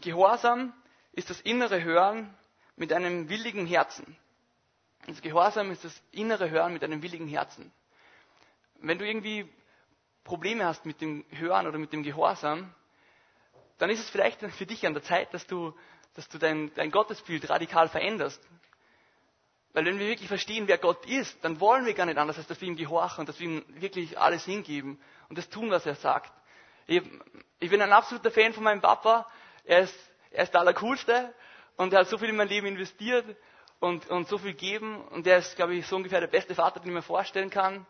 [0.01, 0.73] Gehorsam
[1.13, 2.35] ist das innere Hören
[2.77, 4.17] mit einem willigen Herzen.
[5.07, 7.73] Das Gehorsam ist das innere Hören mit einem willigen Herzen.
[8.81, 9.49] Wenn du irgendwie
[10.25, 12.73] Probleme hast mit dem Hören oder mit dem Gehorsam,
[13.79, 15.75] dann ist es vielleicht für dich an der Zeit, dass du,
[16.15, 18.41] dass du dein, dein Gottesbild radikal veränderst.
[19.73, 22.47] Weil wenn wir wirklich verstehen, wer Gott ist, dann wollen wir gar nicht anders, als
[22.47, 25.95] dass wir ihm gehorchen, dass wir ihm wirklich alles hingeben und das tun, was er
[25.95, 26.33] sagt.
[26.87, 27.03] Ich,
[27.59, 29.27] ich bin ein absoluter Fan von meinem Papa.
[29.65, 29.95] Er ist,
[30.31, 31.33] er ist der Allercoolste
[31.77, 33.25] und er hat so viel in mein Leben investiert
[33.81, 36.81] und, und so viel gegeben und er ist, glaube ich, so ungefähr der beste Vater,
[36.81, 37.87] den ich mir vorstellen kann.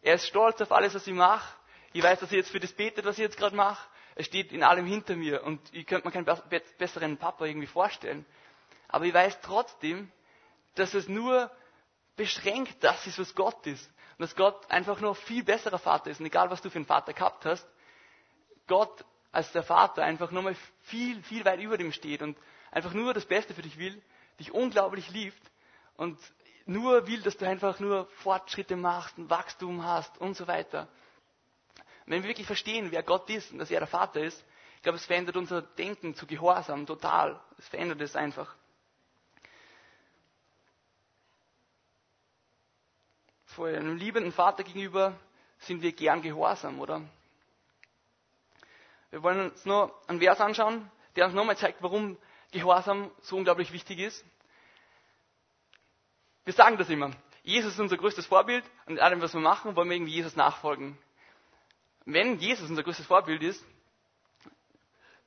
[0.00, 1.54] Er ist stolz auf alles, was ich mache.
[1.92, 3.86] Ich weiß, dass er jetzt für das betet, was ich jetzt gerade mache.
[4.14, 6.24] Er steht in allem hinter mir und ich könnte mir keinen
[6.78, 8.24] besseren Papa irgendwie vorstellen.
[8.88, 10.10] Aber ich weiß trotzdem,
[10.78, 11.50] dass es nur
[12.16, 13.86] beschränkt das ist, was Gott ist.
[14.18, 16.20] Und dass Gott einfach nur viel besserer Vater ist.
[16.20, 17.66] Und egal, was du für einen Vater gehabt hast,
[18.66, 22.38] Gott als der Vater einfach nochmal viel, viel weit über dem steht und
[22.70, 24.00] einfach nur das Beste für dich will,
[24.40, 25.42] dich unglaublich liebt
[25.96, 26.18] und
[26.64, 30.88] nur will, dass du einfach nur Fortschritte machst, ein Wachstum hast und so weiter.
[32.06, 34.42] Wenn wir wirklich verstehen, wer Gott ist und dass er der Vater ist,
[34.76, 37.40] ich glaube, es verändert unser Denken zu Gehorsam total.
[37.58, 38.54] Es verändert es einfach.
[43.56, 45.18] Vor einem liebenden Vater gegenüber
[45.60, 47.00] sind wir gern gehorsam, oder?
[49.10, 52.18] Wir wollen uns nur einen Vers anschauen, der uns nochmal zeigt, warum
[52.52, 54.24] Gehorsam so unglaublich wichtig ist.
[56.44, 57.10] Wir sagen das immer.
[57.42, 60.36] Jesus ist unser größtes Vorbild und in allem, was wir machen, wollen wir irgendwie Jesus
[60.36, 60.98] nachfolgen.
[62.04, 63.64] Wenn Jesus unser größtes Vorbild ist,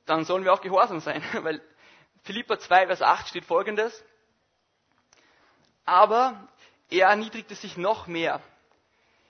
[0.06, 1.60] dann sollen wir auch gehorsam sein, weil
[2.22, 4.04] Philippa 2, Vers 8 steht folgendes.
[5.84, 6.48] Aber
[6.90, 8.42] er erniedrigte sich noch mehr.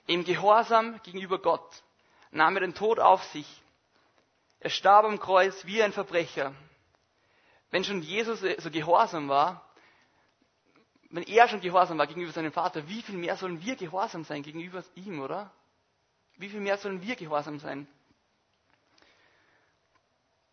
[0.07, 1.83] Im Gehorsam gegenüber Gott
[2.31, 3.47] nahm er den Tod auf sich.
[4.59, 6.53] Er starb am Kreuz wie ein Verbrecher.
[7.69, 9.65] Wenn schon Jesus so gehorsam war,
[11.09, 14.43] wenn er schon gehorsam war gegenüber seinem Vater, wie viel mehr sollen wir gehorsam sein
[14.43, 15.51] gegenüber ihm, oder?
[16.37, 17.87] Wie viel mehr sollen wir gehorsam sein?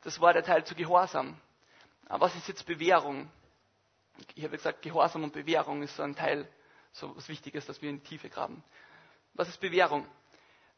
[0.03, 1.39] Das war der Teil zu Gehorsam.
[2.07, 3.31] Aber was ist jetzt Bewährung?
[4.35, 6.49] Ich habe gesagt, Gehorsam und Bewährung ist so ein Teil
[6.93, 8.63] so was Wichtiges, dass wir in die Tiefe graben.
[9.35, 10.07] Was ist Bewährung?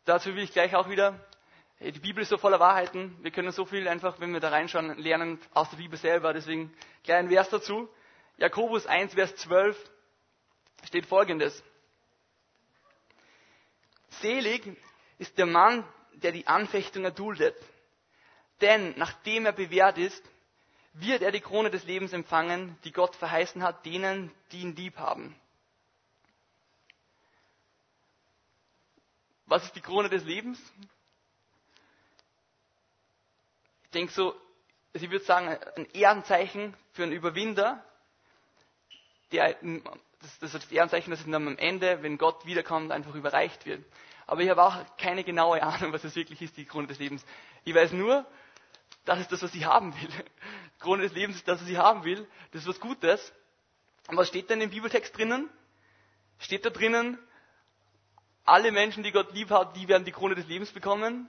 [0.05, 1.19] Dazu will ich gleich auch wieder,
[1.81, 4.99] die Bibel ist so voller Wahrheiten, wir können so viel einfach, wenn wir da reinschauen,
[4.99, 6.35] lernen aus der Bibel selber.
[6.35, 7.89] Deswegen gleich ein Vers dazu.
[8.37, 9.91] Jakobus 1, Vers 12
[10.85, 11.63] steht folgendes.
[14.09, 14.77] Selig
[15.19, 17.57] ist der Mann, der die Anfechtung erduldet.
[18.61, 20.23] Denn nachdem er bewährt ist,
[20.93, 24.99] wird er die Krone des Lebens empfangen, die Gott verheißen hat, denen, die ihn lieb
[24.99, 25.35] haben.
[29.51, 30.61] Was ist die Krone des Lebens?
[33.83, 34.33] Ich denke so,
[34.95, 37.85] also ich würde sagen, ein Ehrenzeichen für einen Überwinder,
[39.33, 43.67] der, das, das ist das Ehrenzeichen, das dann am Ende, wenn Gott wiederkommt, einfach überreicht
[43.67, 43.85] wird.
[44.29, 47.27] Aber ich habe auch keine genaue Ahnung, was es wirklich ist, die Krone des Lebens.
[47.65, 48.25] Ich weiß nur,
[49.05, 50.09] das ist das, was ich haben will.
[50.11, 52.25] Die Krone des Lebens ist das, was ich haben will.
[52.53, 53.33] Das ist was Gutes.
[54.07, 55.51] Und was steht denn im Bibeltext drinnen?
[56.39, 57.19] Steht da drinnen,
[58.45, 61.29] alle Menschen, die Gott lieb hat, die werden die Krone des Lebens bekommen?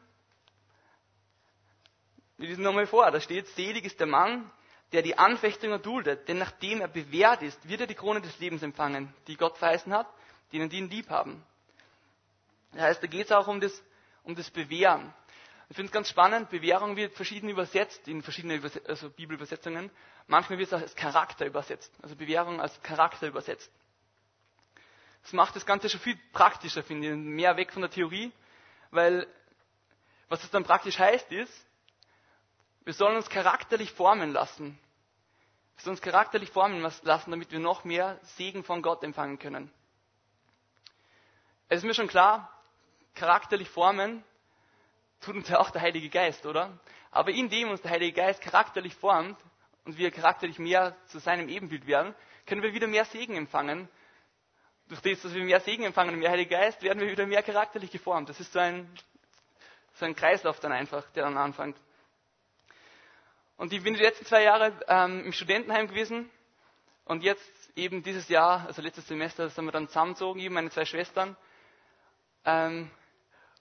[2.37, 4.49] Wir lesen nochmal vor, da steht, selig ist der Mann,
[4.91, 8.63] der die Anfechtung erduldet, denn nachdem er bewährt ist, wird er die Krone des Lebens
[8.63, 10.07] empfangen, die Gott verheißen hat,
[10.51, 11.43] denen die ihn lieb haben.
[12.73, 13.83] Das heißt, da geht es auch um das,
[14.23, 15.13] um das Bewähren.
[15.69, 19.89] Ich finde es ganz spannend, Bewährung wird verschieden übersetzt in verschiedenen also Bibelübersetzungen.
[20.27, 23.71] Manchmal wird es auch als Charakter übersetzt, also Bewährung als Charakter übersetzt.
[25.23, 28.31] Das macht das Ganze schon viel praktischer, finde ich, mehr weg von der Theorie,
[28.89, 29.27] weil
[30.29, 31.53] was es dann praktisch heißt ist,
[32.85, 34.79] wir sollen uns charakterlich formen lassen.
[35.75, 39.71] Wir sollen uns charakterlich formen lassen, damit wir noch mehr Segen von Gott empfangen können.
[41.69, 42.49] Es ist mir schon klar,
[43.15, 44.23] charakterlich formen
[45.21, 46.77] tut uns ja auch der Heilige Geist, oder?
[47.11, 49.37] Aber indem uns der Heilige Geist charakterlich formt
[49.85, 53.87] und wir charakterlich mehr zu seinem Ebenbild werden, können wir wieder mehr Segen empfangen.
[54.91, 57.41] Durch das, dass wir mehr Segen empfangen und mehr Heilige Geist, werden wir wieder mehr
[57.41, 58.27] charakterlich geformt.
[58.27, 58.93] Das ist so ein,
[59.93, 61.77] so ein Kreislauf dann einfach, der dann anfängt.
[63.55, 66.29] Und ich bin die letzten zwei Jahre ähm, im Studentenheim gewesen
[67.05, 67.41] und jetzt
[67.77, 71.37] eben dieses Jahr, also letztes Semester, sind wir dann zusammengezogen, eben meine zwei Schwestern.
[72.43, 72.91] Ähm,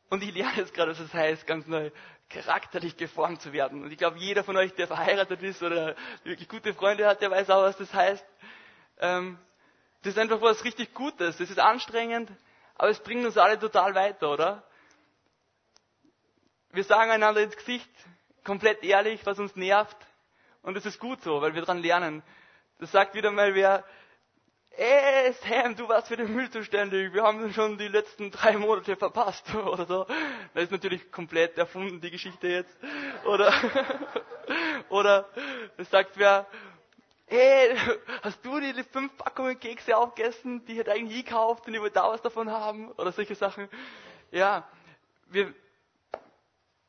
[0.08, 1.92] und ich lerne jetzt gerade, was es heißt, ganz neu
[2.28, 3.84] charakterlich geformt zu werden.
[3.84, 7.30] Und ich glaube, jeder von euch, der verheiratet ist oder wirklich gute Freunde hat, der
[7.30, 8.26] weiß auch, was das heißt.
[8.98, 9.38] Ähm,
[10.02, 11.36] das ist einfach was richtig Gutes.
[11.36, 12.30] Das ist anstrengend,
[12.74, 14.62] aber es bringt uns alle total weiter, oder?
[16.72, 17.90] Wir sagen einander ins Gesicht,
[18.44, 19.96] komplett ehrlich, was uns nervt.
[20.62, 22.22] Und das ist gut so, weil wir daran lernen.
[22.78, 23.84] Das sagt wieder mal wer,
[24.70, 28.96] ey Sam, du warst für den Müll zuständig, wir haben schon die letzten drei Monate
[28.96, 30.06] verpasst oder so.
[30.54, 32.78] Das ist natürlich komplett erfunden, die Geschichte jetzt.
[33.24, 33.52] Oder,
[34.88, 35.28] oder
[35.76, 36.46] es sagt wer,
[37.30, 37.76] hey,
[38.22, 41.94] hast du die fünf Packungen Kekse aufgegessen, die hätte eigentlich ich gekauft und ich wollte
[41.94, 42.90] da was davon haben?
[42.92, 43.68] Oder solche Sachen.
[44.32, 44.68] Ja,
[45.28, 45.54] wir,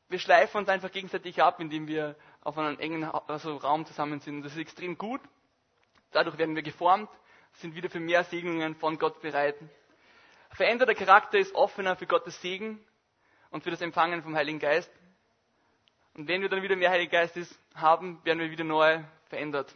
[0.08, 4.42] wir schleifen uns einfach gegenseitig ab, indem wir auf einem engen also Raum zusammen sind.
[4.42, 5.20] Das ist extrem gut.
[6.10, 7.08] Dadurch werden wir geformt,
[7.54, 9.56] sind wieder für mehr Segnungen von Gott bereit.
[10.50, 12.84] Veränderter Charakter ist offener für Gottes Segen
[13.50, 14.90] und für das Empfangen vom Heiligen Geist.
[16.14, 17.38] Und wenn wir dann wieder mehr Heiligen Geist
[17.74, 19.74] haben, werden wir wieder neu verändert.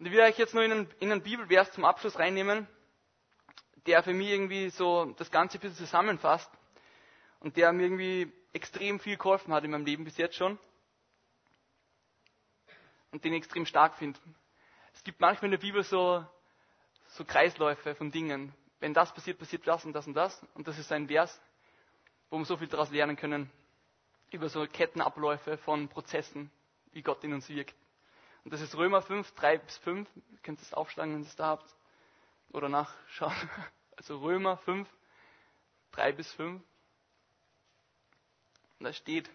[0.00, 2.66] Und ich will euch jetzt nur in einen, in einen Bibelvers zum Abschluss reinnehmen,
[3.84, 6.50] der für mich irgendwie so das Ganze ein bisschen zusammenfasst
[7.40, 10.58] und der mir irgendwie extrem viel geholfen hat in meinem Leben bis jetzt schon
[13.10, 14.18] und den ich extrem stark finde.
[14.94, 16.24] Es gibt manchmal in der Bibel so,
[17.08, 18.54] so Kreisläufe von Dingen.
[18.78, 20.42] Wenn das passiert, passiert das und das und das.
[20.54, 21.38] Und das ist ein Vers,
[22.30, 23.50] wo wir so viel daraus lernen können
[24.30, 26.50] über so Kettenabläufe von Prozessen,
[26.92, 27.74] wie Gott in uns wirkt.
[28.44, 30.08] Und das ist Römer 5, 3 bis 5.
[30.16, 31.74] Ihr könnt es aufschlagen, wenn ihr es da habt.
[32.52, 33.34] Oder nachschauen.
[33.96, 34.88] Also Römer 5,
[35.92, 36.62] 3 bis 5.
[38.78, 39.30] Und da steht,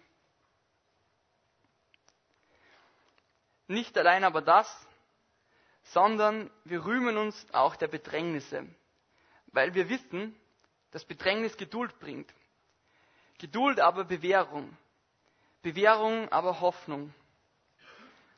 [3.68, 4.66] nicht allein aber das,
[5.84, 8.66] sondern wir rühmen uns auch der Bedrängnisse,
[9.52, 10.34] weil wir wissen,
[10.90, 12.32] dass Bedrängnis Geduld bringt.
[13.38, 14.76] Geduld aber Bewährung.
[15.62, 17.14] Bewährung aber Hoffnung.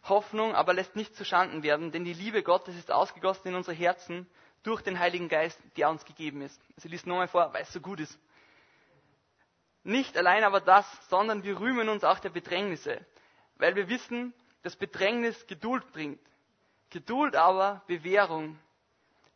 [0.04, 3.76] Hoffnung aber lässt nicht zu Schanden werden, denn die Liebe Gottes ist ausgegossen in unsere
[3.76, 4.26] Herzen
[4.62, 6.60] durch den Heiligen Geist, der uns gegeben ist.
[6.76, 8.18] Also liest nochmal vor, weil es so gut ist.
[9.84, 13.04] Nicht allein aber das, sondern wir rühmen uns auch der Bedrängnisse,
[13.56, 16.20] weil wir wissen, dass Bedrängnis Geduld bringt.
[16.90, 18.58] Geduld aber Bewährung.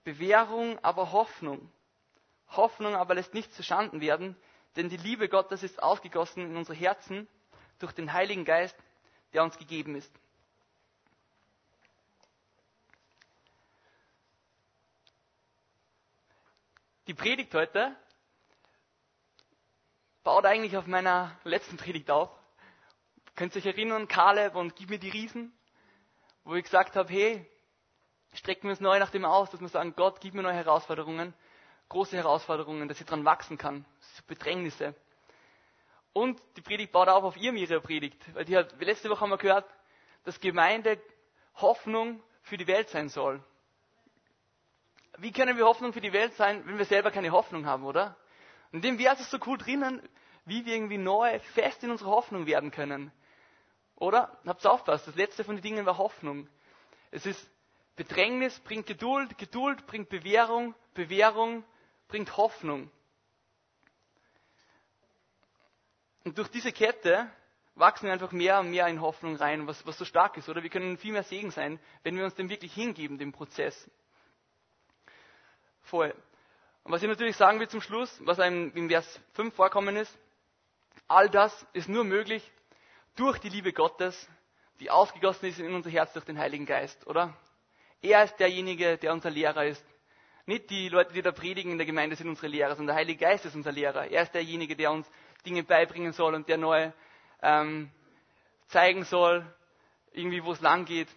[0.04, 1.70] Bewährung aber Hoffnung.
[2.48, 4.36] Hoffnung aber lässt nicht zu Schanden werden,
[4.76, 7.28] denn die Liebe Gottes ist ausgegossen in unsere Herzen
[7.78, 8.76] durch den Heiligen Geist,
[9.32, 10.12] der uns gegeben ist.
[17.08, 17.96] Die Predigt heute
[20.22, 22.30] baut eigentlich auf meiner letzten Predigt auf.
[23.34, 25.52] Könnt ihr euch erinnern, Kaleb und Gib mir die Riesen?
[26.44, 27.44] Wo ich gesagt habe, hey,
[28.34, 31.34] strecken wir uns neu nach dem aus, dass wir sagen, Gott, gib mir neue Herausforderungen,
[31.88, 33.84] große Herausforderungen, dass ich dran wachsen kann,
[34.28, 34.94] Bedrängnisse.
[36.12, 39.30] Und die Predigt baut auch auf ihrem ihre Predigt, weil die hat, letzte Woche haben
[39.30, 39.68] wir gehört,
[40.22, 41.00] dass Gemeinde
[41.56, 43.42] Hoffnung für die Welt sein soll.
[45.18, 48.16] Wie können wir Hoffnung für die Welt sein, wenn wir selber keine Hoffnung haben, oder?
[48.72, 50.00] Und dem wäre es so cool drinnen,
[50.44, 53.12] wie wir irgendwie neu fest in unserer Hoffnung werden können.
[53.96, 54.36] Oder?
[54.46, 56.48] Habt aufpasst, das letzte von den Dingen war Hoffnung.
[57.10, 57.50] Es ist
[57.94, 61.62] Bedrängnis bringt Geduld, Geduld bringt Bewährung, Bewährung
[62.08, 62.90] bringt Hoffnung.
[66.24, 67.30] Und durch diese Kette
[67.74, 70.48] wachsen wir einfach mehr und mehr in Hoffnung rein, was, was so stark ist.
[70.48, 73.90] Oder wir können viel mehr Segen sein, wenn wir uns dem wirklich hingeben, dem Prozess.
[75.82, 76.14] Voll.
[76.84, 80.16] Und was ich natürlich sagen will zum Schluss, was einem in Vers 5 vorkommen ist,
[81.08, 82.50] all das ist nur möglich
[83.16, 84.28] durch die Liebe Gottes,
[84.80, 87.36] die ausgegossen ist in unser Herz durch den Heiligen Geist, oder?
[88.00, 89.84] Er ist derjenige, der unser Lehrer ist.
[90.44, 93.20] Nicht die Leute, die da predigen in der Gemeinde, sind unsere Lehrer, sondern der Heilige
[93.20, 94.08] Geist ist unser Lehrer.
[94.08, 95.08] Er ist derjenige, der uns
[95.46, 96.90] Dinge beibringen soll und der neu
[97.42, 97.90] ähm,
[98.66, 99.46] zeigen soll,
[100.12, 101.08] irgendwie wo es lang geht,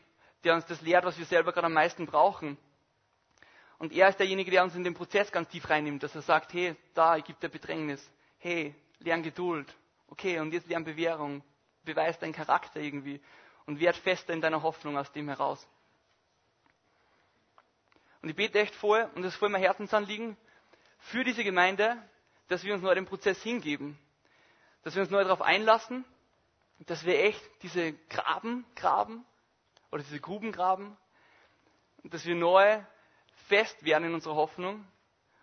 [0.43, 2.57] der uns das lehrt, was wir selber gerade am meisten brauchen.
[3.77, 6.53] Und er ist derjenige, der uns in den Prozess ganz tief reinnimmt, dass er sagt,
[6.53, 8.09] hey, da gibt er Bedrängnis.
[8.39, 9.73] Hey, lern Geduld.
[10.07, 11.43] Okay, und jetzt lern Bewährung.
[11.83, 13.21] Beweis deinen Charakter irgendwie.
[13.65, 15.67] Und werd fester in deiner Hoffnung aus dem heraus.
[18.21, 20.37] Und ich bete echt vor, und das ist voll mein Herzensanliegen,
[20.99, 21.97] für diese Gemeinde,
[22.47, 23.99] dass wir uns neu dem Prozess hingeben.
[24.83, 26.05] Dass wir uns neu darauf einlassen,
[26.79, 29.25] dass wir echt diese Graben graben,
[29.91, 30.97] oder diese Gruben graben,
[32.03, 32.81] dass wir neu
[33.47, 34.85] fest werden in unserer Hoffnung,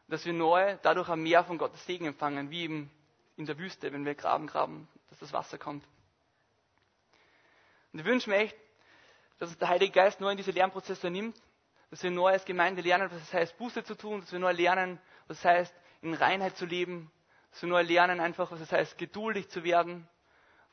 [0.09, 2.91] dass wir neu dadurch ein Meer von Gottes Segen empfangen, wie eben
[3.37, 5.85] in der Wüste, wenn wir graben, graben, dass das Wasser kommt.
[7.93, 8.57] Und ich wünsche mir echt,
[9.39, 11.41] dass es der Heilige Geist neu in diese Lernprozesse nimmt,
[11.91, 14.53] dass wir neu als Gemeinde lernen, was es heißt, Buße zu tun, dass wir neu
[14.53, 14.99] lernen,
[15.29, 17.11] was es heißt, in Reinheit zu leben,
[17.51, 20.09] dass wir neu lernen, einfach, was es heißt, geduldig zu werden,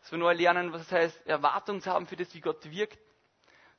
[0.02, 2.98] dass wir neu lernen, was es heißt, Erwartung zu haben für das, wie Gott wirkt,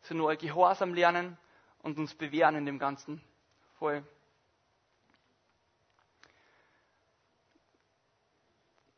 [0.01, 1.39] dass wir neu Gehorsam lernen
[1.83, 3.23] und uns bewähren in dem Ganzen.
[3.81, 4.05] Voll.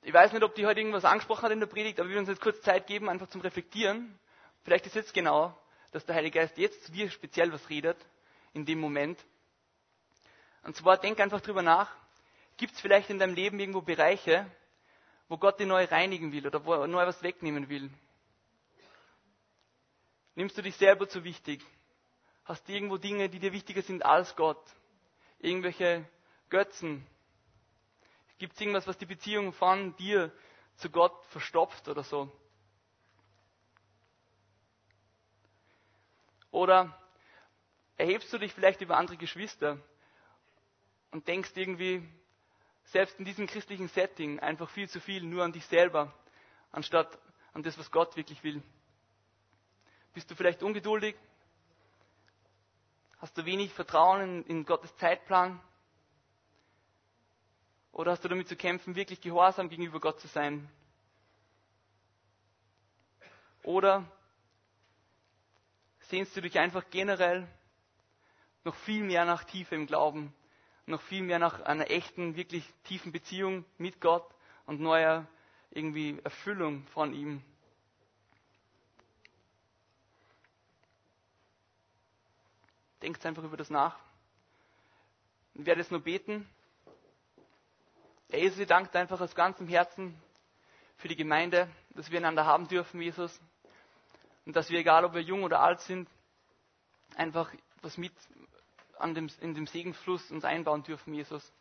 [0.03, 2.28] Ich weiß nicht, ob die heute irgendwas angesprochen hat in der Predigt, aber wir uns
[2.28, 4.18] jetzt kurz Zeit geben, einfach zum Reflektieren.
[4.64, 5.57] Vielleicht ist jetzt genau,
[5.93, 7.97] dass der Heilige Geist jetzt wie speziell was redet,
[8.55, 9.24] in dem Moment.
[10.64, 11.89] Und zwar denk einfach drüber nach.
[12.57, 14.51] Gibt es vielleicht in deinem Leben irgendwo Bereiche,
[15.28, 17.89] wo Gott dich neu reinigen will oder wo er neu was wegnehmen will?
[20.35, 21.64] Nimmst du dich selber zu wichtig?
[22.53, 24.62] Hast du irgendwo Dinge, die dir wichtiger sind als Gott?
[25.38, 26.07] Irgendwelche
[26.50, 27.07] Götzen?
[28.36, 30.30] Gibt es irgendwas, was die Beziehung von dir
[30.76, 32.30] zu Gott verstopft oder so?
[36.50, 36.94] Oder
[37.96, 39.78] erhebst du dich vielleicht über andere Geschwister
[41.11, 42.07] und denkst irgendwie,
[42.84, 46.12] selbst in diesem christlichen Setting, einfach viel zu viel nur an dich selber,
[46.70, 47.18] anstatt
[47.55, 48.62] an das, was Gott wirklich will?
[50.12, 51.16] Bist du vielleicht ungeduldig?
[53.23, 55.61] Hast du wenig Vertrauen in, in Gottes Zeitplan?
[57.93, 60.68] Oder hast du damit zu kämpfen, wirklich gehorsam gegenüber Gott zu sein?
[63.62, 64.05] Oder
[66.01, 67.47] sehnst du dich einfach generell
[68.64, 70.35] noch viel mehr nach Tiefe im Glauben,
[70.87, 74.29] noch viel mehr nach einer echten, wirklich tiefen Beziehung mit Gott
[74.66, 75.29] und neuer
[75.70, 77.41] irgendwie Erfüllung von ihm?
[83.03, 83.98] Denkt einfach über das nach.
[85.55, 86.48] Ich werde jetzt nur beten.
[88.30, 90.16] Herr Jesus, ich danke dir einfach aus ganzem Herzen
[90.96, 93.38] für die Gemeinde, dass wir einander haben dürfen, Jesus.
[94.46, 96.09] Und dass wir, egal ob wir jung oder alt sind,
[97.16, 98.12] einfach was mit
[98.98, 101.53] an dem, in dem Segensfluss uns einbauen dürfen, Jesus.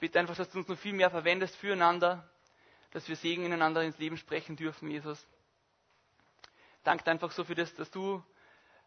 [0.00, 2.28] Bitte einfach, dass du uns noch viel mehr verwendest füreinander,
[2.90, 5.24] dass wir Segen ineinander ins Leben sprechen dürfen, Jesus.
[6.82, 8.22] Danke einfach so für das, dass du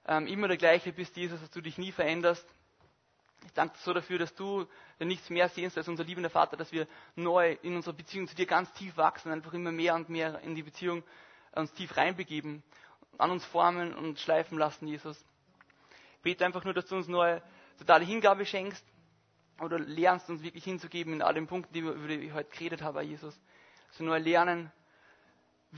[0.08, 2.46] ähm, immer der gleiche bist, Jesus, dass du dich nie veränderst.
[3.46, 4.66] Ich danke dir so dafür, dass du
[5.00, 8.46] nichts mehr sehnst als unser liebender Vater, dass wir neu in unserer Beziehung zu dir
[8.46, 11.04] ganz tief wachsen, einfach immer mehr und mehr in die Beziehung
[11.52, 12.64] uns tief reinbegeben,
[13.18, 15.24] an uns formen und schleifen lassen, Jesus.
[16.18, 17.42] Ich bete einfach nur, dass du uns neue
[17.78, 18.86] totale Hingabe schenkst
[19.60, 22.50] oder lernst uns wirklich hinzugeben in all den Punkten, die wir, über die ich heute
[22.50, 23.38] geredet habe, Jesus.
[23.90, 24.72] Dass wir neu lernen,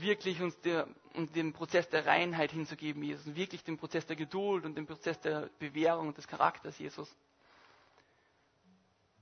[0.00, 3.26] wirklich uns der, und den Prozess der Reinheit hinzugeben, Jesus.
[3.26, 7.14] Und wirklich den Prozess der Geduld und den Prozess der Bewährung und des Charakters, Jesus.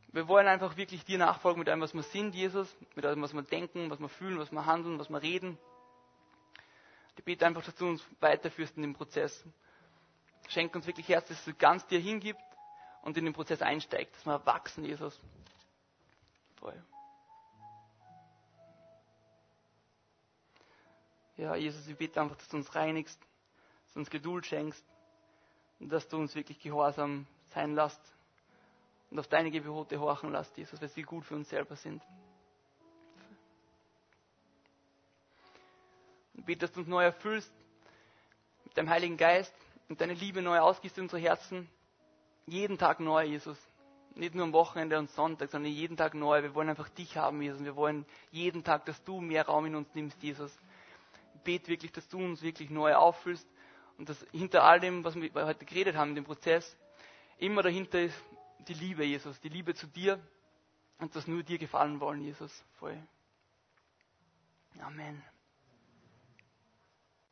[0.09, 3.33] Wir wollen einfach wirklich dir nachfolgen mit allem, was wir sind, Jesus, mit allem, was
[3.33, 5.59] wir denken, was wir fühlen, was wir handeln, was wir reden.
[7.17, 9.45] Ich bete einfach, dass du uns weiterführst in dem Prozess.
[10.49, 12.41] Schenk uns wirklich Herz, dass du ganz dir hingibt
[13.03, 15.19] und in den Prozess einsteigt, dass wir wachsen, Jesus.
[16.57, 16.81] Toll.
[21.37, 23.21] Ja, Jesus, ich bitte einfach, dass du uns reinigst,
[23.93, 24.85] du uns Geduld schenkst
[25.81, 28.01] und dass du uns wirklich gehorsam sein lässt
[29.11, 32.03] und auf deine Gebote horchen lässt, Jesus, weil sie gut für uns selber sind.
[36.35, 37.53] Ich bete, dass du uns neu erfüllst
[38.65, 39.55] mit deinem Heiligen Geist
[39.89, 41.69] und deine Liebe neu ausgießt in unsere Herzen.
[42.47, 43.59] Jeden Tag neu, Jesus.
[44.17, 46.43] Nicht nur am Wochenende und Sonntag, sondern jeden Tag neu.
[46.43, 47.65] Wir wollen einfach dich haben, Jesus.
[47.65, 50.57] Wir wollen jeden Tag, dass du mehr Raum in uns nimmst, Jesus.
[51.45, 53.47] Bete wirklich, dass du uns wirklich neu auffüllst
[53.99, 56.77] und dass hinter all dem, was wir heute geredet haben, dem Prozess,
[57.39, 58.25] immer dahinter ist
[58.69, 59.41] die Liebe, Jesus.
[59.41, 60.21] Die Liebe zu dir
[60.99, 62.65] und dass nur dir gefallen wollen, Jesus.
[62.79, 63.01] Voll.
[64.81, 65.23] Amen.